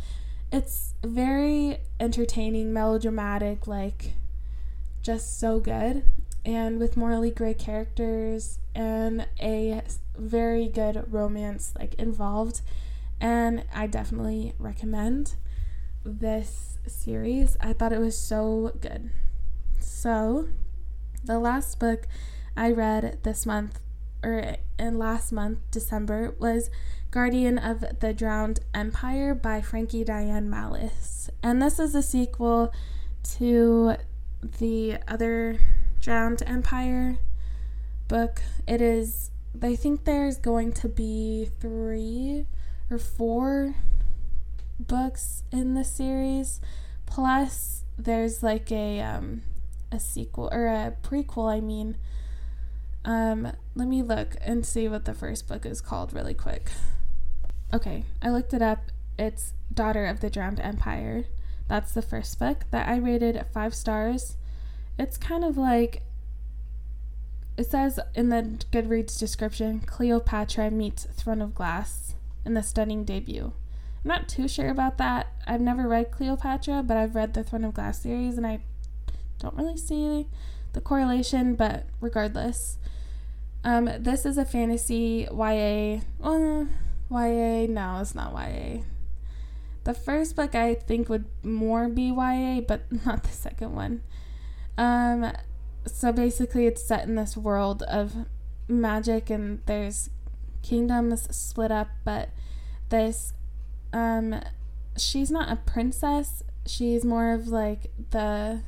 It's 0.52 0.94
very 1.04 1.78
entertaining, 2.00 2.72
melodramatic, 2.72 3.66
like 3.66 4.12
just 5.02 5.38
so 5.38 5.60
good. 5.60 6.04
And 6.44 6.80
with 6.80 6.96
morally 6.96 7.30
gray 7.30 7.54
characters 7.54 8.58
and 8.74 9.28
a 9.40 9.82
very 10.16 10.68
good 10.68 11.04
romance 11.12 11.74
like 11.78 11.94
involved. 11.94 12.62
And 13.20 13.64
I 13.74 13.86
definitely 13.86 14.54
recommend 14.58 15.34
this 16.04 16.78
series. 16.86 17.56
I 17.60 17.72
thought 17.72 17.92
it 17.92 18.00
was 18.00 18.16
so 18.16 18.72
good. 18.80 19.10
So, 19.78 20.48
the 21.22 21.38
last 21.38 21.78
book 21.78 22.06
I 22.56 22.70
read 22.70 23.18
this 23.22 23.44
month 23.44 23.78
or 24.22 24.56
in 24.78 24.98
last 24.98 25.32
month, 25.32 25.58
December, 25.70 26.34
was 26.38 26.70
Guardian 27.10 27.58
of 27.58 27.84
the 27.98 28.14
Drowned 28.14 28.60
Empire 28.72 29.34
by 29.34 29.60
Frankie 29.60 30.04
Diane 30.04 30.48
Mallis. 30.48 31.28
And 31.42 31.60
this 31.60 31.80
is 31.80 31.96
a 31.96 32.02
sequel 32.02 32.72
to 33.38 33.96
the 34.58 34.98
other 35.08 35.58
Drowned 36.00 36.42
Empire 36.46 37.18
book. 38.06 38.42
It 38.68 38.80
is, 38.80 39.32
I 39.60 39.74
think 39.74 40.04
there's 40.04 40.36
going 40.36 40.72
to 40.74 40.88
be 40.88 41.50
three 41.58 42.46
or 42.88 42.98
four 42.98 43.74
books 44.78 45.42
in 45.50 45.74
the 45.74 45.84
series. 45.84 46.60
Plus, 47.06 47.82
there's 47.98 48.40
like 48.40 48.70
a, 48.70 49.00
um, 49.00 49.42
a 49.90 49.98
sequel 49.98 50.48
or 50.52 50.68
a 50.68 50.94
prequel, 51.02 51.52
I 51.52 51.60
mean. 51.60 51.96
Um, 53.04 53.50
let 53.74 53.88
me 53.88 54.02
look 54.02 54.36
and 54.40 54.64
see 54.64 54.86
what 54.86 55.06
the 55.06 55.14
first 55.14 55.48
book 55.48 55.66
is 55.66 55.80
called 55.80 56.12
really 56.12 56.34
quick. 56.34 56.70
Okay, 57.72 58.04
I 58.20 58.30
looked 58.30 58.52
it 58.52 58.62
up. 58.62 58.90
It's 59.18 59.52
Daughter 59.72 60.06
of 60.06 60.20
the 60.20 60.30
Drowned 60.30 60.60
Empire. 60.60 61.24
That's 61.68 61.92
the 61.92 62.02
first 62.02 62.38
book 62.38 62.64
that 62.72 62.88
I 62.88 62.96
rated 62.96 63.44
five 63.52 63.74
stars. 63.74 64.36
It's 64.98 65.16
kind 65.16 65.44
of 65.44 65.56
like 65.56 66.02
it 67.56 67.70
says 67.70 68.00
in 68.14 68.30
the 68.30 68.42
Goodreads 68.72 69.18
description 69.18 69.80
Cleopatra 69.80 70.70
meets 70.70 71.04
Throne 71.04 71.42
of 71.42 71.54
Glass 71.54 72.14
in 72.44 72.54
the 72.54 72.62
stunning 72.62 73.04
debut. 73.04 73.52
I'm 74.02 74.08
not 74.08 74.28
too 74.28 74.48
sure 74.48 74.70
about 74.70 74.98
that. 74.98 75.28
I've 75.46 75.60
never 75.60 75.86
read 75.86 76.10
Cleopatra, 76.10 76.82
but 76.84 76.96
I've 76.96 77.14
read 77.14 77.34
the 77.34 77.44
Throne 77.44 77.64
of 77.64 77.74
Glass 77.74 78.00
series 78.00 78.36
and 78.36 78.46
I 78.46 78.60
don't 79.38 79.56
really 79.56 79.76
see 79.76 80.26
the 80.72 80.80
correlation, 80.80 81.54
but 81.54 81.86
regardless. 82.00 82.78
Um, 83.62 83.90
this 83.98 84.24
is 84.24 84.38
a 84.38 84.44
fantasy 84.44 85.28
YA. 85.30 86.00
Uh, 86.22 86.64
YA, 87.10 87.66
no, 87.68 87.98
it's 88.00 88.14
not 88.14 88.32
YA. 88.32 88.82
The 89.84 89.94
first 89.94 90.36
book 90.36 90.54
I 90.54 90.74
think 90.74 91.08
would 91.08 91.24
more 91.42 91.88
be 91.88 92.10
YA, 92.10 92.60
but 92.60 92.82
not 93.06 93.24
the 93.24 93.30
second 93.30 93.74
one. 93.74 94.02
Um, 94.78 95.32
so 95.86 96.12
basically, 96.12 96.66
it's 96.66 96.82
set 96.82 97.06
in 97.06 97.16
this 97.16 97.36
world 97.36 97.82
of 97.84 98.14
magic, 98.68 99.30
and 99.30 99.60
there's 99.66 100.10
kingdoms 100.62 101.34
split 101.34 101.70
up, 101.70 101.88
but 102.04 102.30
this, 102.90 103.32
um, 103.92 104.40
she's 104.96 105.30
not 105.30 105.50
a 105.50 105.56
princess. 105.56 106.42
She's 106.66 107.04
more 107.04 107.32
of 107.32 107.48
like 107.48 107.90
the 108.10 108.60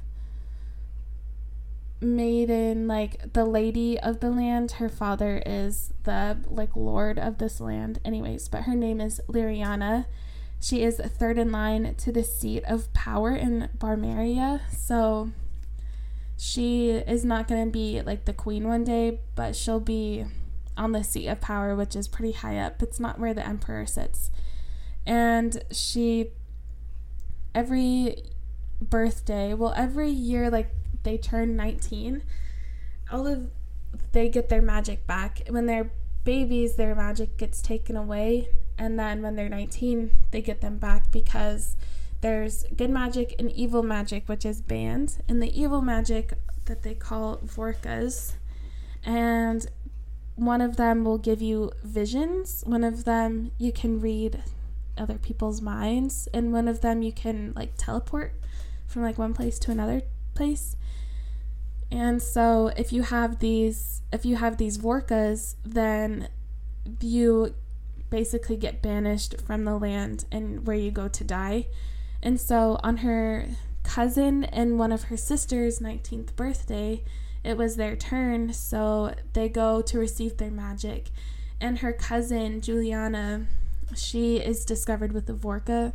maiden 2.03 2.87
like 2.87 3.33
the 3.33 3.45
lady 3.45 3.99
of 4.01 4.21
the 4.21 4.31
land. 4.31 4.73
Her 4.73 4.88
father 4.88 5.43
is 5.47 5.93
the 6.05 6.38
like 6.49 6.75
lord 6.75 7.19
of 7.19 7.38
this 7.38 7.61
land 7.61 8.01
anyways 8.05 8.49
but 8.49 8.62
her 8.62 8.75
name 8.75 9.01
is 9.01 9.21
Lyriana. 9.29 10.07
She 10.61 10.83
is 10.83 10.97
third 10.99 11.38
in 11.38 11.51
line 11.51 11.95
to 11.97 12.12
the 12.12 12.23
seat 12.23 12.65
of 12.65 12.93
power 12.93 13.35
in 13.35 13.69
Bamaria 13.79 14.61
so 14.71 15.31
she 16.37 16.91
is 16.91 17.25
not 17.25 17.47
going 17.47 17.65
to 17.65 17.71
be 17.71 18.01
like 18.03 18.25
the 18.25 18.33
queen 18.33 18.67
one 18.67 18.85
day 18.85 19.21
but 19.35 19.55
she'll 19.55 19.81
be 19.81 20.25
on 20.77 20.93
the 20.93 21.05
seat 21.05 21.29
of 21.29 21.41
power 21.41 21.77
which 21.77 21.95
is 21.95 22.09
pretty 22.09 22.33
high 22.33 22.59
up. 22.59 22.83
It's 22.83 22.99
not 22.99 23.19
where 23.19 23.35
the 23.35 23.47
emperor 23.47 23.87
sits. 23.87 24.31
And 25.07 25.62
she 25.71 26.31
every 27.55 28.17
birthday 28.81 29.55
well 29.55 29.75
every 29.77 30.11
year 30.11 30.51
like 30.51 30.71
they 31.03 31.19
turn 31.19 31.57
19, 31.57 32.23
all 33.11 33.27
of 33.27 33.51
they 34.12 34.29
get 34.29 34.49
their 34.49 34.62
magic 34.62 35.07
back. 35.07 35.43
When 35.49 35.67
they're 35.67 35.91
babies, 36.25 36.77
their 36.77 36.95
magic 36.95 37.37
gets 37.37 37.61
taken 37.61 37.97
away, 37.97 38.49
and 38.79 38.99
then 38.99 39.23
when 39.23 39.37
they're 39.37 39.49
19, 39.49 40.11
they 40.31 40.41
get 40.41 40.61
them 40.61 40.79
back 40.79 41.11
because 41.11 41.77
there's 42.21 42.65
good 42.77 42.91
magic 42.91 43.35
and 43.38 43.51
evil 43.53 43.83
magic, 43.83 44.29
which 44.29 44.47
is 44.47 44.61
banned, 44.61 45.23
and 45.29 45.43
the 45.43 45.61
evil 45.61 45.83
magic 45.83 46.35
that 46.67 46.83
they 46.83 46.95
call 46.95 47.38
Vorkas, 47.38 48.35
and 49.05 49.67
one 50.37 50.61
of 50.61 50.77
them 50.77 51.05
will 51.05 51.19
give 51.19 51.43
you 51.43 51.73
visions. 51.83 52.62
One 52.67 52.85
of 52.85 53.05
them 53.05 53.51
you 53.59 53.73
can 53.73 54.01
read 54.01 54.43
other 54.97 55.19
people's 55.19 55.61
minds, 55.61 56.29
and 56.33 56.53
one 56.53 56.69
of 56.69 56.81
them 56.81 57.03
you 57.03 57.12
can 57.12 57.53
like 57.55 57.73
teleport 57.77 58.35
from 58.87 59.03
like 59.03 59.19
one 59.19 59.35
place 59.35 59.59
to 59.59 59.71
another 59.71 60.03
place. 60.35 60.77
And 61.90 62.23
so 62.23 62.73
if 62.77 62.92
you 62.92 63.03
have 63.03 63.38
these 63.40 64.03
if 64.12 64.25
you 64.25 64.37
have 64.37 64.59
these 64.59 64.79
Vorkas, 64.79 65.55
then 65.64 66.29
you 67.01 67.55
basically 68.11 68.57
get 68.57 68.83
banished 68.83 69.40
from 69.40 69.64
the 69.64 69.77
land 69.77 70.27
and 70.31 70.66
where 70.66 70.77
you 70.77 70.90
go 70.90 71.09
to 71.09 71.25
die. 71.25 71.66
And 72.23 72.40
so 72.40 72.79
on 72.83 72.99
her 72.99 73.47
cousin 73.83 74.45
and 74.45 74.79
one 74.79 74.92
of 74.92 75.05
her 75.05 75.16
sisters' 75.16 75.79
19th 75.79 76.37
birthday, 76.37 77.03
it 77.42 77.57
was 77.57 77.77
their 77.77 77.97
turn, 77.97 78.53
so 78.53 79.14
they 79.33 79.49
go 79.49 79.83
to 79.83 79.99
receive 79.99 80.37
their 80.37 80.51
magic. 80.51 81.11
And 81.61 81.79
her 81.79 81.92
cousin, 81.92 82.61
Juliana, 82.61 83.47
she 83.97 84.37
is 84.37 84.64
discovered 84.64 85.12
with 85.12 85.27
the 85.27 85.33
Vorka, 85.33 85.92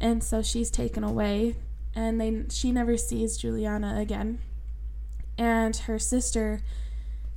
and 0.00 0.24
so 0.24 0.42
she's 0.42 0.70
taken 0.70 1.04
away, 1.04 1.56
and 1.94 2.20
they 2.20 2.44
she 2.50 2.72
never 2.72 2.96
sees 2.96 3.36
Juliana 3.36 3.98
again 3.98 4.38
and 5.36 5.76
her 5.76 5.98
sister 5.98 6.60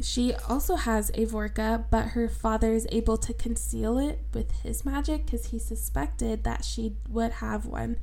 she 0.01 0.33
also 0.49 0.75
has 0.75 1.09
a 1.11 1.25
Vorakh, 1.25 1.85
but 1.89 2.09
her 2.09 2.27
father 2.27 2.73
is 2.73 2.87
able 2.91 3.17
to 3.17 3.33
conceal 3.33 3.99
it 3.99 4.19
with 4.33 4.51
his 4.63 4.83
magic 4.83 5.25
because 5.25 5.47
he 5.47 5.59
suspected 5.59 6.43
that 6.43 6.65
she 6.65 6.95
would 7.09 7.33
have 7.33 7.65
one. 7.65 7.97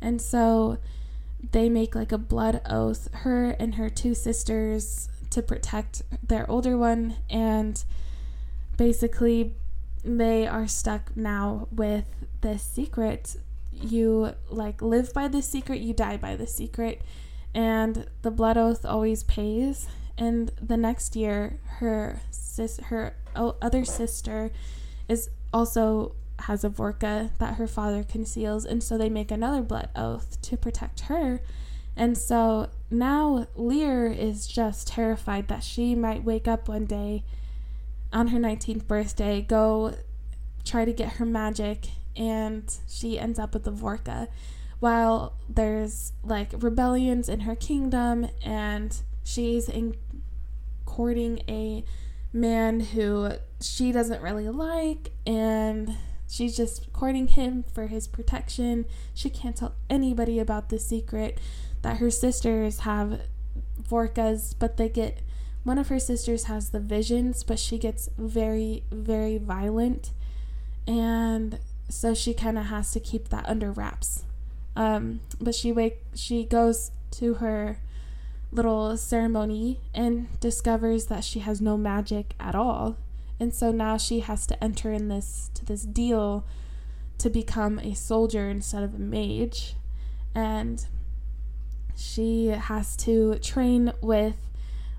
And 0.00 0.20
so 0.20 0.78
they 1.52 1.68
make 1.68 1.94
like 1.94 2.12
a 2.12 2.18
blood 2.18 2.60
oath, 2.68 3.08
her 3.12 3.50
and 3.50 3.76
her 3.76 3.88
two 3.88 4.14
sisters, 4.14 5.08
to 5.30 5.42
protect 5.42 6.02
their 6.26 6.50
older 6.50 6.76
one. 6.76 7.16
And 7.30 7.82
basically, 8.76 9.54
they 10.04 10.46
are 10.46 10.66
stuck 10.66 11.16
now 11.16 11.68
with 11.70 12.06
this 12.40 12.62
secret. 12.62 13.36
You 13.82 14.34
like 14.50 14.82
live 14.82 15.12
by 15.12 15.28
the 15.28 15.42
secret, 15.42 15.80
you 15.80 15.94
die 15.94 16.16
by 16.16 16.36
the 16.36 16.46
secret. 16.46 17.02
And 17.54 18.06
the 18.22 18.30
blood 18.30 18.56
oath 18.56 18.84
always 18.84 19.22
pays. 19.22 19.88
And 20.18 20.50
the 20.60 20.76
next 20.76 21.16
year 21.16 21.60
her 21.78 22.20
sis 22.30 22.78
her 22.84 23.16
other 23.34 23.84
sister 23.84 24.50
is 25.08 25.28
also 25.52 26.14
has 26.40 26.64
a 26.64 26.70
vorakh 26.70 27.30
that 27.38 27.54
her 27.54 27.66
father 27.66 28.02
conceals. 28.02 28.64
And 28.64 28.82
so 28.82 28.98
they 28.98 29.08
make 29.08 29.30
another 29.30 29.62
blood 29.62 29.90
oath 29.94 30.40
to 30.42 30.56
protect 30.56 31.00
her. 31.00 31.40
And 31.96 32.16
so 32.18 32.68
now 32.90 33.46
Lyr 33.54 34.06
is 34.06 34.46
just 34.46 34.88
terrified 34.88 35.48
that 35.48 35.62
she 35.62 35.94
might 35.94 36.24
wake 36.24 36.46
up 36.46 36.68
one 36.68 36.84
day 36.84 37.24
on 38.12 38.28
her 38.28 38.38
19th 38.38 38.86
birthday 38.86 39.40
go 39.42 39.94
try 40.64 40.84
to 40.84 40.92
get 40.92 41.14
her 41.14 41.24
magic 41.24 41.88
and 42.16 42.76
she 42.88 43.18
ends 43.18 43.38
up 43.38 43.54
with 43.54 43.64
the 43.64 43.72
vorakh 43.72 44.28
while 44.78 45.34
there's 45.48 46.12
like 46.22 46.50
rebellions 46.58 47.28
in 47.28 47.40
her 47.40 47.54
kingdom 47.54 48.28
and 48.44 48.98
she's 49.24 49.68
in 49.68 49.96
courting 50.84 51.42
a 51.48 51.84
man 52.32 52.80
who 52.80 53.32
she 53.60 53.90
doesn't 53.90 54.20
really 54.20 54.48
like 54.48 55.12
and 55.26 55.96
she's 56.28 56.56
just 56.56 56.92
courting 56.92 57.28
him 57.28 57.64
for 57.72 57.86
his 57.86 58.06
protection. 58.06 58.84
She 59.14 59.30
can't 59.30 59.56
tell 59.56 59.74
anybody 59.88 60.38
about 60.38 60.68
the 60.68 60.78
secret 60.78 61.38
that 61.82 61.98
her 61.98 62.10
sisters 62.10 62.80
have 62.80 63.20
Vorakhs, 63.82 64.54
but 64.58 64.76
they 64.76 64.88
get 64.88 65.22
one 65.64 65.78
of 65.78 65.88
her 65.88 65.98
sisters 65.98 66.44
has 66.44 66.70
the 66.70 66.80
visions, 66.80 67.42
but 67.42 67.58
she 67.58 67.78
gets 67.78 68.08
very, 68.16 68.84
very 68.90 69.38
violent. 69.38 70.12
And 70.86 71.58
so 71.88 72.14
she 72.14 72.34
kind 72.34 72.58
of 72.58 72.66
has 72.66 72.90
to 72.92 73.00
keep 73.00 73.28
that 73.28 73.48
under 73.48 73.70
wraps. 73.70 74.24
Um, 74.74 75.20
but 75.40 75.54
she 75.54 75.72
wake 75.72 76.02
she 76.14 76.44
goes 76.44 76.90
to 77.12 77.34
her 77.34 77.78
little 78.52 78.96
ceremony 78.96 79.80
and 79.94 80.28
discovers 80.40 81.06
that 81.06 81.24
she 81.24 81.40
has 81.40 81.60
no 81.60 81.76
magic 81.76 82.34
at 82.38 82.54
all. 82.54 82.96
And 83.38 83.54
so 83.54 83.70
now 83.70 83.96
she 83.96 84.20
has 84.20 84.46
to 84.46 84.64
enter 84.64 84.92
in 84.92 85.08
this 85.08 85.50
to 85.54 85.64
this 85.64 85.82
deal 85.82 86.44
to 87.18 87.30
become 87.30 87.78
a 87.78 87.94
soldier 87.94 88.48
instead 88.48 88.82
of 88.82 88.94
a 88.94 88.98
mage. 88.98 89.74
And 90.34 90.84
she 91.96 92.48
has 92.48 92.96
to 92.96 93.38
train 93.38 93.92
with 94.02 94.36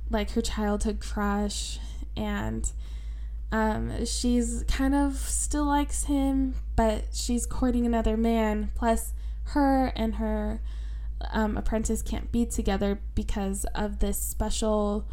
like 0.10 0.32
her 0.32 0.42
childhood 0.42 1.00
crush 1.00 1.80
and 2.16 2.72
um, 3.52 4.06
she's 4.06 4.64
kind 4.68 4.94
of 4.94 5.16
still 5.16 5.66
likes 5.66 6.06
him, 6.06 6.56
but 6.76 7.06
she's 7.14 7.46
courting 7.46 7.86
another 7.86 8.18
man. 8.18 8.72
Plus, 8.76 9.14
her 9.46 9.94
and 9.96 10.16
her 10.16 10.62
um, 11.32 11.58
apprentice 11.58 12.02
can't 12.02 12.32
be 12.32 12.46
together 12.46 13.00
because 13.16 13.66
of 13.74 14.00
this 14.00 14.20
special 14.20 15.08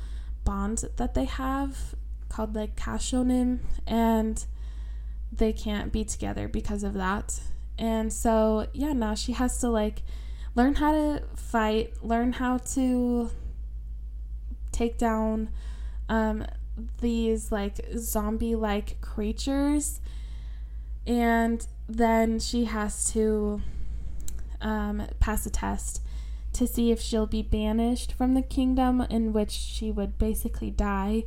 bond 0.44 0.84
that 0.96 1.14
they 1.14 1.24
have 1.24 1.94
called 2.28 2.54
like 2.54 2.76
kashonim 2.76 3.60
and 3.86 4.44
they 5.32 5.52
can't 5.52 5.92
be 5.92 6.04
together 6.04 6.48
because 6.48 6.82
of 6.82 6.94
that 6.94 7.40
and 7.78 8.12
so 8.12 8.66
yeah 8.72 8.92
now 8.92 9.14
she 9.14 9.32
has 9.32 9.58
to 9.58 9.68
like 9.68 10.02
learn 10.54 10.74
how 10.74 10.92
to 10.92 11.22
fight 11.36 11.92
learn 12.02 12.32
how 12.32 12.58
to 12.58 13.30
take 14.72 14.98
down 14.98 15.48
um, 16.08 16.44
these 17.00 17.52
like 17.52 17.80
zombie 17.96 18.54
like 18.54 19.00
creatures 19.00 20.00
and 21.06 21.66
then 21.88 22.38
she 22.38 22.64
has 22.64 23.12
to 23.12 23.60
um, 24.60 25.06
pass 25.20 25.44
a 25.46 25.50
test 25.50 26.00
to 26.54 26.66
see 26.66 26.90
if 26.90 27.00
she'll 27.00 27.26
be 27.26 27.42
banished 27.42 28.12
from 28.12 28.34
the 28.34 28.42
kingdom, 28.42 29.00
in 29.10 29.32
which 29.32 29.50
she 29.50 29.90
would 29.90 30.18
basically 30.18 30.70
die, 30.70 31.24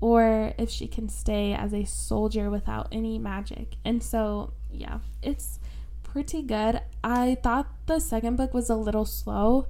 or 0.00 0.52
if 0.58 0.70
she 0.70 0.86
can 0.86 1.08
stay 1.08 1.54
as 1.54 1.72
a 1.72 1.84
soldier 1.84 2.50
without 2.50 2.86
any 2.92 3.18
magic. 3.18 3.76
And 3.84 4.02
so, 4.02 4.52
yeah, 4.70 4.98
it's 5.22 5.58
pretty 6.02 6.42
good. 6.42 6.82
I 7.02 7.38
thought 7.42 7.68
the 7.86 7.98
second 7.98 8.36
book 8.36 8.54
was 8.54 8.70
a 8.70 8.76
little 8.76 9.06
slow 9.06 9.66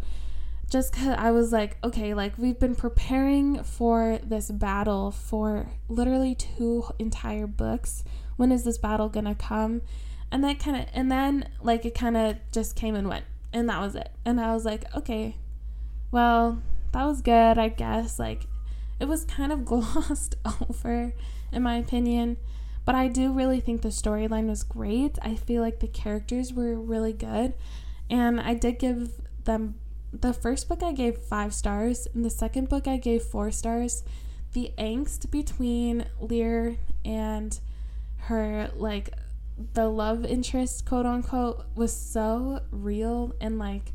just 0.71 0.93
because 0.93 1.17
I 1.19 1.31
was 1.31 1.53
like, 1.53 1.79
okay, 1.83 2.15
like 2.15 2.37
we've 2.37 2.59
been 2.59 2.75
preparing 2.75 3.63
for 3.63 4.19
this 4.23 4.51
battle 4.51 5.11
for 5.11 5.71
literally 5.89 6.35
two 6.35 6.85
entire 6.99 7.47
books. 7.47 8.05
When 8.37 8.53
is 8.53 8.65
this 8.65 8.79
battle 8.79 9.09
gonna 9.09 9.35
come? 9.35 9.83
and 10.31 10.45
that 10.45 10.59
kind 10.59 10.77
of 10.77 10.87
and 10.93 11.11
then 11.11 11.49
like 11.63 11.85
it 11.85 11.95
kind 11.95 12.17
of 12.17 12.37
just 12.53 12.77
came 12.77 12.95
and 12.95 13.09
went 13.09 13.25
and 13.53 13.69
that 13.69 13.81
was 13.81 13.95
it. 13.95 14.11
And 14.25 14.41
i 14.41 14.53
was 14.55 14.65
like 14.65 14.85
okay 14.95 15.37
well 16.11 16.63
that 16.93 17.05
was 17.05 17.21
good 17.21 17.59
i 17.59 17.69
guess. 17.69 18.19
Like 18.19 18.47
it 19.01 19.07
was 19.07 19.25
kind 19.25 19.53
of 19.53 19.65
glossed 19.65 20.37
over 20.69 21.13
in 21.53 21.63
my 21.63 21.77
opinion. 21.77 22.37
But 22.85 22.95
i 22.95 23.09
do 23.09 23.33
really 23.33 23.61
think 23.61 23.83
the 23.83 23.89
storyline 23.89 24.49
was 24.49 24.63
great. 24.63 25.19
I 25.23 25.35
feel 25.35 25.63
like 25.63 25.81
the 25.81 25.89
characters 25.89 26.53
were 26.53 26.75
really 26.75 27.13
good. 27.13 27.55
And 28.11 28.41
i 28.41 28.55
did 28.55 28.79
give 28.79 29.13
them 29.45 29.77
the 30.13 30.33
first 30.33 30.69
book 30.69 30.83
i 30.83 30.93
gave 30.93 31.19
five 31.19 31.53
stars 31.53 32.07
and 32.15 32.25
the 32.25 32.31
second 32.31 32.69
book 32.69 32.87
i 32.87 32.97
gave 32.97 33.23
four 33.23 33.51
stars 33.51 34.03
the 34.53 34.73
angst 34.79 35.31
between 35.31 36.07
Lyr 36.21 36.77
and 37.05 37.59
her 38.23 38.71
like 38.77 39.11
the 39.75 39.89
love 39.89 40.25
interest, 40.25 40.87
quote 40.87 41.07
unquote, 41.07 41.65
was 41.75 41.95
so 41.95 42.61
real 42.71 43.35
and 43.41 43.59
like 43.59 43.93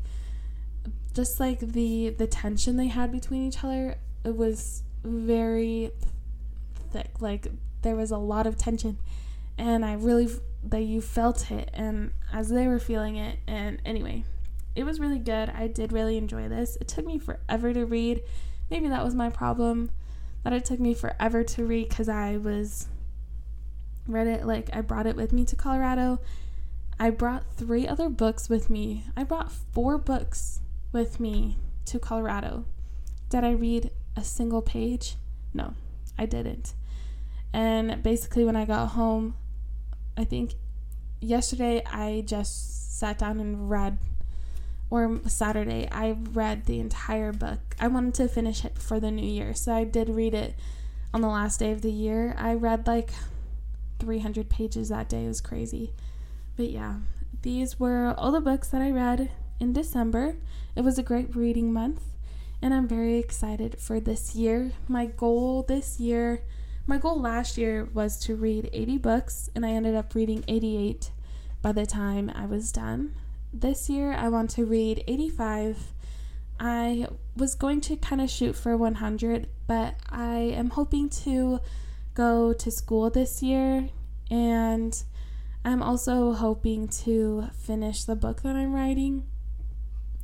just 1.14 1.40
like 1.40 1.60
the 1.60 2.10
the 2.10 2.26
tension 2.26 2.76
they 2.76 2.88
had 2.88 3.10
between 3.12 3.46
each 3.46 3.62
other, 3.64 3.96
it 4.24 4.36
was 4.36 4.82
very 5.02 5.90
thick. 6.92 7.20
Like 7.20 7.48
there 7.82 7.96
was 7.96 8.10
a 8.10 8.18
lot 8.18 8.46
of 8.46 8.56
tension, 8.56 8.98
and 9.56 9.84
I 9.84 9.94
really 9.94 10.28
that 10.64 10.82
you 10.82 11.00
felt 11.00 11.50
it, 11.50 11.70
and 11.72 12.12
as 12.32 12.48
they 12.48 12.66
were 12.66 12.78
feeling 12.78 13.16
it, 13.16 13.38
and 13.46 13.80
anyway, 13.84 14.24
it 14.74 14.84
was 14.84 15.00
really 15.00 15.18
good. 15.18 15.50
I 15.50 15.68
did 15.68 15.92
really 15.92 16.16
enjoy 16.16 16.48
this. 16.48 16.76
It 16.80 16.88
took 16.88 17.06
me 17.06 17.18
forever 17.18 17.72
to 17.72 17.84
read. 17.84 18.22
Maybe 18.70 18.88
that 18.88 19.04
was 19.04 19.14
my 19.14 19.30
problem 19.30 19.90
that 20.42 20.52
it 20.52 20.64
took 20.64 20.80
me 20.80 20.94
forever 20.94 21.42
to 21.42 21.64
read 21.64 21.88
because 21.88 22.08
I 22.08 22.36
was 22.36 22.88
read 24.06 24.26
it 24.26 24.44
like 24.44 24.68
I 24.72 24.80
brought 24.80 25.06
it 25.06 25.16
with 25.16 25.32
me 25.32 25.44
to 25.46 25.56
Colorado. 25.56 26.20
I 26.98 27.10
brought 27.10 27.44
three 27.56 27.88
other 27.88 28.08
books 28.08 28.48
with 28.48 28.70
me. 28.70 29.04
I 29.16 29.24
brought 29.24 29.50
four 29.50 29.98
books 29.98 30.60
with 30.92 31.18
me 31.18 31.56
to 31.86 31.98
Colorado. 31.98 32.66
Did 33.30 33.44
I 33.44 33.52
read 33.52 33.90
a 34.16 34.22
single 34.22 34.62
page? 34.62 35.16
No, 35.52 35.74
I 36.18 36.26
didn't. 36.26 36.74
And 37.52 38.02
basically, 38.02 38.44
when 38.44 38.56
I 38.56 38.64
got 38.64 38.88
home, 38.88 39.34
I 40.16 40.24
think 40.24 40.54
yesterday 41.20 41.82
I 41.86 42.24
just 42.26 42.98
sat 42.98 43.18
down 43.18 43.40
and 43.40 43.70
read, 43.70 43.98
or 44.90 45.20
Saturday, 45.26 45.88
I 45.90 46.16
read 46.32 46.66
the 46.66 46.80
entire 46.80 47.32
book. 47.32 47.74
I 47.80 47.88
wanted 47.88 48.14
to 48.14 48.28
finish 48.28 48.64
it 48.64 48.74
before 48.74 49.00
the 49.00 49.10
new 49.10 49.26
year, 49.26 49.54
so 49.54 49.74
I 49.74 49.84
did 49.84 50.08
read 50.08 50.34
it 50.34 50.54
on 51.12 51.20
the 51.20 51.28
last 51.28 51.58
day 51.58 51.72
of 51.72 51.82
the 51.82 51.92
year. 51.92 52.34
I 52.38 52.54
read 52.54 52.86
like 52.86 53.10
300 53.98 54.48
pages 54.48 54.88
that 54.88 55.08
day. 55.08 55.24
It 55.24 55.28
was 55.28 55.40
crazy. 55.40 55.92
But 56.56 56.70
yeah, 56.70 56.96
these 57.42 57.80
were 57.80 58.14
all 58.16 58.32
the 58.32 58.40
books 58.40 58.68
that 58.68 58.82
I 58.82 58.90
read 58.90 59.30
in 59.60 59.72
December. 59.72 60.36
It 60.76 60.82
was 60.82 60.98
a 60.98 61.02
great 61.02 61.34
reading 61.34 61.72
month, 61.72 62.02
and 62.60 62.72
I'm 62.72 62.88
very 62.88 63.18
excited 63.18 63.78
for 63.78 64.00
this 64.00 64.34
year. 64.34 64.72
My 64.88 65.06
goal 65.06 65.62
this 65.62 65.98
year, 66.00 66.42
my 66.86 66.98
goal 66.98 67.20
last 67.20 67.56
year 67.56 67.88
was 67.94 68.18
to 68.20 68.36
read 68.36 68.68
80 68.72 68.98
books, 68.98 69.50
and 69.54 69.64
I 69.64 69.70
ended 69.70 69.94
up 69.94 70.14
reading 70.14 70.44
88 70.46 71.10
by 71.62 71.72
the 71.72 71.86
time 71.86 72.30
I 72.34 72.46
was 72.46 72.70
done. 72.70 73.14
This 73.56 73.88
year, 73.88 74.12
I 74.12 74.28
want 74.30 74.50
to 74.50 74.64
read 74.64 75.04
85. 75.06 75.94
I 76.58 77.06
was 77.36 77.54
going 77.54 77.80
to 77.82 77.96
kind 77.96 78.20
of 78.20 78.28
shoot 78.28 78.56
for 78.56 78.76
100, 78.76 79.48
but 79.68 79.94
I 80.10 80.38
am 80.38 80.70
hoping 80.70 81.08
to 81.24 81.60
go 82.14 82.52
to 82.52 82.70
school 82.70 83.10
this 83.10 83.42
year, 83.44 83.88
and 84.28 85.00
I'm 85.64 85.82
also 85.84 86.32
hoping 86.32 86.88
to 87.04 87.48
finish 87.56 88.02
the 88.04 88.16
book 88.16 88.42
that 88.42 88.56
I'm 88.56 88.72
writing. 88.74 89.24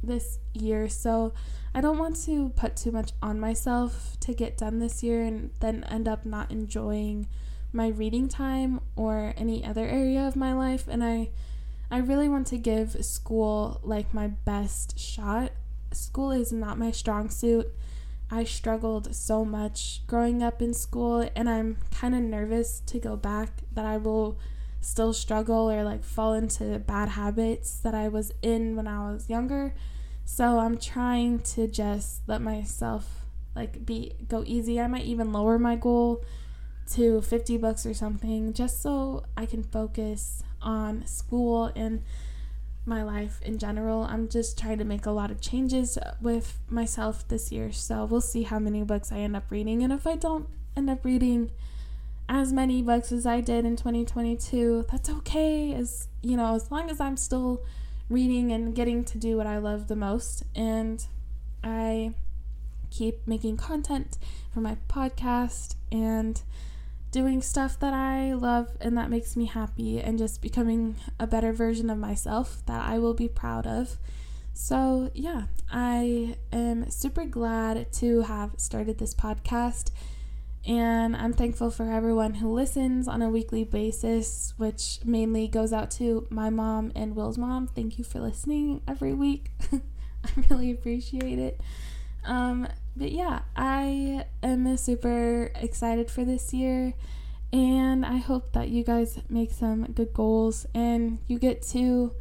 this 0.03 0.39
year, 0.55 0.89
so 0.89 1.33
I 1.75 1.81
don't 1.81 1.99
want 1.99 2.17
to 2.25 2.49
put 2.57 2.75
too 2.75 2.91
much 2.91 3.13
on 3.23 3.39
myself 3.39 4.17
to 4.21 4.33
get 4.35 4.57
done 4.57 4.79
this 4.79 5.03
year 5.03 5.23
and 5.23 5.51
then 5.61 5.85
end 5.85 6.09
up 6.09 6.25
not 6.25 6.51
enjoying 6.51 7.29
my 7.73 7.89
reading 7.89 8.27
time 8.27 8.81
or 8.97 9.35
any 9.37 9.65
other 9.65 9.87
area 9.87 10.27
of 10.27 10.35
my 10.37 10.53
life 10.53 10.89
and 10.89 11.05
I 11.05 11.29
I 11.91 11.99
really 11.99 12.29
want 12.29 12.47
to 12.49 12.59
give 12.59 13.05
school 13.05 13.81
like 13.83 14.15
my 14.15 14.29
best 14.29 14.99
shot. 14.99 15.53
School 15.93 16.31
is 16.31 16.53
not 16.53 16.79
my 16.79 16.93
strong 16.93 17.31
suit. 17.31 17.67
I 18.31 18.45
struggled 18.45 19.13
so 19.15 19.45
much 19.45 20.03
growing 20.07 20.41
up 20.41 20.63
in 20.63 20.73
school 20.73 21.29
and 21.35 21.51
I'm 21.51 21.79
kind 21.91 22.15
of 22.15 22.21
nervous 22.21 22.81
to 22.87 23.01
go 23.01 23.17
back 23.17 23.63
that 23.73 23.85
I 23.85 23.97
will 23.97 24.39
still 24.81 25.13
struggle 25.13 25.69
or 25.69 25.83
like 25.83 26.05
fall 26.05 26.35
into 26.35 26.79
bad 26.79 27.11
habits 27.11 27.79
that 27.81 27.95
I 27.95 28.07
was 28.07 28.33
in 28.41 28.77
when 28.77 28.87
I 28.87 29.13
was 29.13 29.29
younger. 29.29 29.75
So 30.25 30.61
I'm 30.61 30.79
trying 30.79 31.41
to 31.41 31.67
just 31.67 32.21
let 32.29 32.41
myself 32.41 33.25
like 33.57 33.85
be 33.85 34.13
go 34.29 34.45
easy. 34.47 34.81
I 34.81 34.87
might 34.87 35.07
even 35.07 35.33
lower 35.33 35.59
my 35.59 35.75
goal 35.75 36.25
to 36.93 37.23
50 37.23 37.57
bucks 37.59 37.87
or 37.87 37.95
something 37.95 38.53
just 38.53 38.83
so 38.83 39.25
I 39.37 39.47
can 39.47 39.63
focus 39.63 40.43
on 40.61 41.07
school 41.07 41.71
and 41.77 42.03
my 42.87 43.03
life 43.03 43.41
in 43.43 43.59
general. 43.59 44.03
I'm 44.05 44.29
just 44.29 44.59
trying 44.59 44.79
to 44.79 44.85
make 44.85 45.07
a 45.07 45.11
lot 45.11 45.31
of 45.31 45.41
changes 45.41 45.99
with 46.21 46.59
myself 46.69 47.27
this 47.29 47.53
year. 47.53 47.73
So 47.73 48.05
we'll 48.05 48.21
see 48.21 48.43
how 48.43 48.59
many 48.59 48.83
books 48.83 49.13
I 49.13 49.19
end 49.19 49.37
up 49.37 49.51
reading 49.51 49.83
and 49.83 49.93
if 49.93 50.07
I 50.07 50.17
don't 50.17 50.49
end 50.77 50.91
up 50.91 51.05
reading 51.05 51.51
as 52.31 52.53
many 52.53 52.81
books 52.81 53.11
as 53.11 53.27
I 53.27 53.41
did 53.41 53.65
in 53.65 53.75
2022. 53.75 54.87
That's 54.91 55.11
okay, 55.11 55.75
as 55.75 56.07
you 56.23 56.37
know, 56.37 56.55
as 56.55 56.71
long 56.71 56.89
as 56.89 57.01
I'm 57.01 57.17
still 57.17 57.65
reading 58.09 58.53
and 58.53 58.73
getting 58.73 59.05
to 59.05 59.19
do 59.19 59.37
what 59.37 59.49
I 59.49 59.59
love 59.59 59.89
the 59.89 59.97
most. 59.97 60.45
And 60.55 61.05
I 61.65 62.15
keep 62.89 63.27
making 63.27 63.57
content 63.57 64.17
for 64.55 64.61
my 64.61 64.77
podcast 64.89 65.75
and 65.91 66.41
doing 67.11 67.43
stuff 67.43 67.79
that 67.81 67.93
I 67.93 68.35
love 68.35 68.77
and 68.81 68.97
that 68.97 69.11
makes 69.11 69.37
me 69.37 69.47
happy 69.47 70.01
and 70.01 70.19
just 70.19 70.41
becoming 70.41 70.97
a 71.19 71.27
better 71.27 71.53
version 71.53 71.91
of 71.91 71.99
myself 71.99 72.63
that 72.67 72.85
I 72.85 72.99
will 72.99 73.15
be 73.15 73.29
proud 73.29 73.67
of. 73.67 73.99
So, 74.53 75.11
yeah, 75.15 75.45
I 75.71 76.37
am 76.53 76.91
super 76.91 77.25
glad 77.25 77.93
to 77.95 78.23
have 78.23 78.53
started 78.59 78.99
this 78.99 79.15
podcast 79.15 79.91
and 80.67 81.17
I'm 81.17 81.33
thankful 81.33 81.71
for 81.71 81.91
everyone 81.91 82.35
who 82.35 82.53
listens 82.53 83.09
on 83.09 83.23
a 83.23 83.31
weekly 83.31 83.65
basis, 83.65 84.53
which 84.59 84.99
mainly 85.05 85.49
goes 85.49 85.73
out 85.73 85.91
to 85.93 86.27
my 86.31 86.51
mom 86.51 86.93
and 86.95 87.17
Will's 87.17 87.39
mom. 87.39 87.67
Thank 87.67 87.99
you 87.99 88.05
for 88.05 88.21
listening 88.21 88.83
every 88.87 89.15
week. 89.15 89.51
I 89.73 90.29
really 90.51 90.71
appreciate 90.71 91.39
it. 91.39 91.61
Um, 92.25 92.69
but 92.97 93.13
yeah, 93.13 93.41
I 93.57 94.25
am 94.43 94.77
super 94.77 95.51
excited 95.55 96.11
for 96.11 96.25
this 96.25 96.53
year, 96.53 96.95
and 97.53 98.05
I 98.05 98.19
hope 98.19 98.53
that 98.53 98.69
you 98.69 98.85
guys 98.85 99.19
make 99.29 99.53
some 99.53 99.85
good 99.93 100.13
goals 100.13 100.67
and 100.75 101.19
you 101.27 101.39
get 101.39 101.63
to 101.69 102.13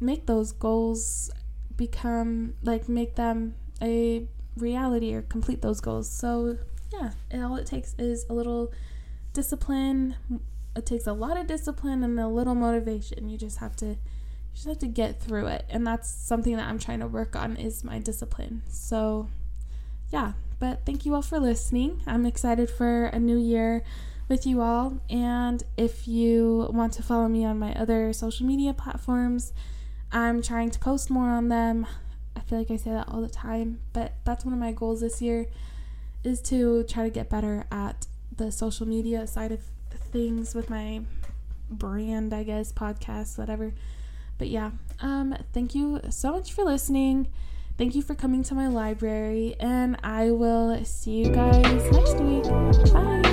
make 0.00 0.26
those 0.26 0.52
goals 0.52 1.30
become 1.76 2.54
like 2.62 2.88
make 2.88 3.14
them 3.14 3.54
a 3.80 4.26
reality 4.56 5.14
or 5.14 5.22
complete 5.22 5.62
those 5.62 5.80
goals. 5.80 6.08
So 6.08 6.58
yeah, 6.92 7.12
and 7.30 7.44
all 7.44 7.56
it 7.56 7.66
takes 7.66 7.94
is 7.98 8.26
a 8.28 8.34
little 8.34 8.72
discipline. 9.32 10.16
It 10.76 10.86
takes 10.86 11.06
a 11.06 11.12
lot 11.12 11.36
of 11.36 11.46
discipline 11.46 12.02
and 12.02 12.18
a 12.18 12.28
little 12.28 12.54
motivation. 12.54 13.28
You 13.28 13.38
just 13.38 13.58
have 13.58 13.76
to 13.76 13.86
you 13.86 13.96
just 14.54 14.66
have 14.66 14.78
to 14.78 14.86
get 14.86 15.20
through 15.20 15.46
it. 15.46 15.66
And 15.68 15.86
that's 15.86 16.08
something 16.08 16.56
that 16.56 16.66
I'm 16.66 16.78
trying 16.78 17.00
to 17.00 17.06
work 17.06 17.36
on 17.36 17.56
is 17.56 17.84
my 17.84 17.98
discipline. 17.98 18.62
So 18.68 19.28
yeah, 20.10 20.32
but 20.58 20.84
thank 20.86 21.04
you 21.04 21.14
all 21.14 21.22
for 21.22 21.38
listening. 21.38 22.02
I'm 22.06 22.26
excited 22.26 22.70
for 22.70 23.06
a 23.06 23.18
new 23.18 23.38
year 23.38 23.84
with 24.28 24.46
you 24.46 24.60
all. 24.60 25.00
And 25.08 25.62
if 25.76 26.08
you 26.08 26.68
want 26.72 26.92
to 26.94 27.02
follow 27.02 27.28
me 27.28 27.44
on 27.44 27.58
my 27.58 27.74
other 27.74 28.12
social 28.12 28.46
media 28.46 28.72
platforms, 28.72 29.52
I'm 30.12 30.42
trying 30.42 30.70
to 30.70 30.78
post 30.78 31.10
more 31.10 31.28
on 31.28 31.48
them. 31.48 31.86
I 32.34 32.40
feel 32.40 32.58
like 32.58 32.70
I 32.70 32.76
say 32.76 32.90
that 32.90 33.08
all 33.08 33.20
the 33.20 33.28
time, 33.28 33.80
but 33.92 34.14
that's 34.24 34.44
one 34.44 34.54
of 34.54 34.60
my 34.60 34.72
goals 34.72 35.00
this 35.00 35.20
year 35.20 35.46
is 36.24 36.40
to 36.42 36.84
try 36.84 37.04
to 37.04 37.10
get 37.10 37.28
better 37.28 37.66
at 37.70 38.06
the 38.34 38.50
social 38.50 38.86
media 38.86 39.26
side 39.26 39.52
of 39.52 39.60
things 40.12 40.54
with 40.54 40.70
my 40.70 41.02
brand, 41.70 42.32
I 42.32 42.44
guess, 42.44 42.72
podcast, 42.72 43.38
whatever. 43.38 43.74
But 44.38 44.48
yeah, 44.48 44.70
um, 45.00 45.36
thank 45.52 45.74
you 45.74 46.00
so 46.10 46.32
much 46.32 46.52
for 46.52 46.64
listening. 46.64 47.28
Thank 47.78 47.94
you 47.94 48.02
for 48.02 48.16
coming 48.16 48.42
to 48.42 48.56
my 48.56 48.66
library, 48.66 49.54
and 49.60 49.96
I 50.02 50.32
will 50.32 50.84
see 50.84 51.12
you 51.12 51.32
guys 51.32 51.64
next 51.92 52.18
week. 52.18 52.42
Bye. 52.92 53.27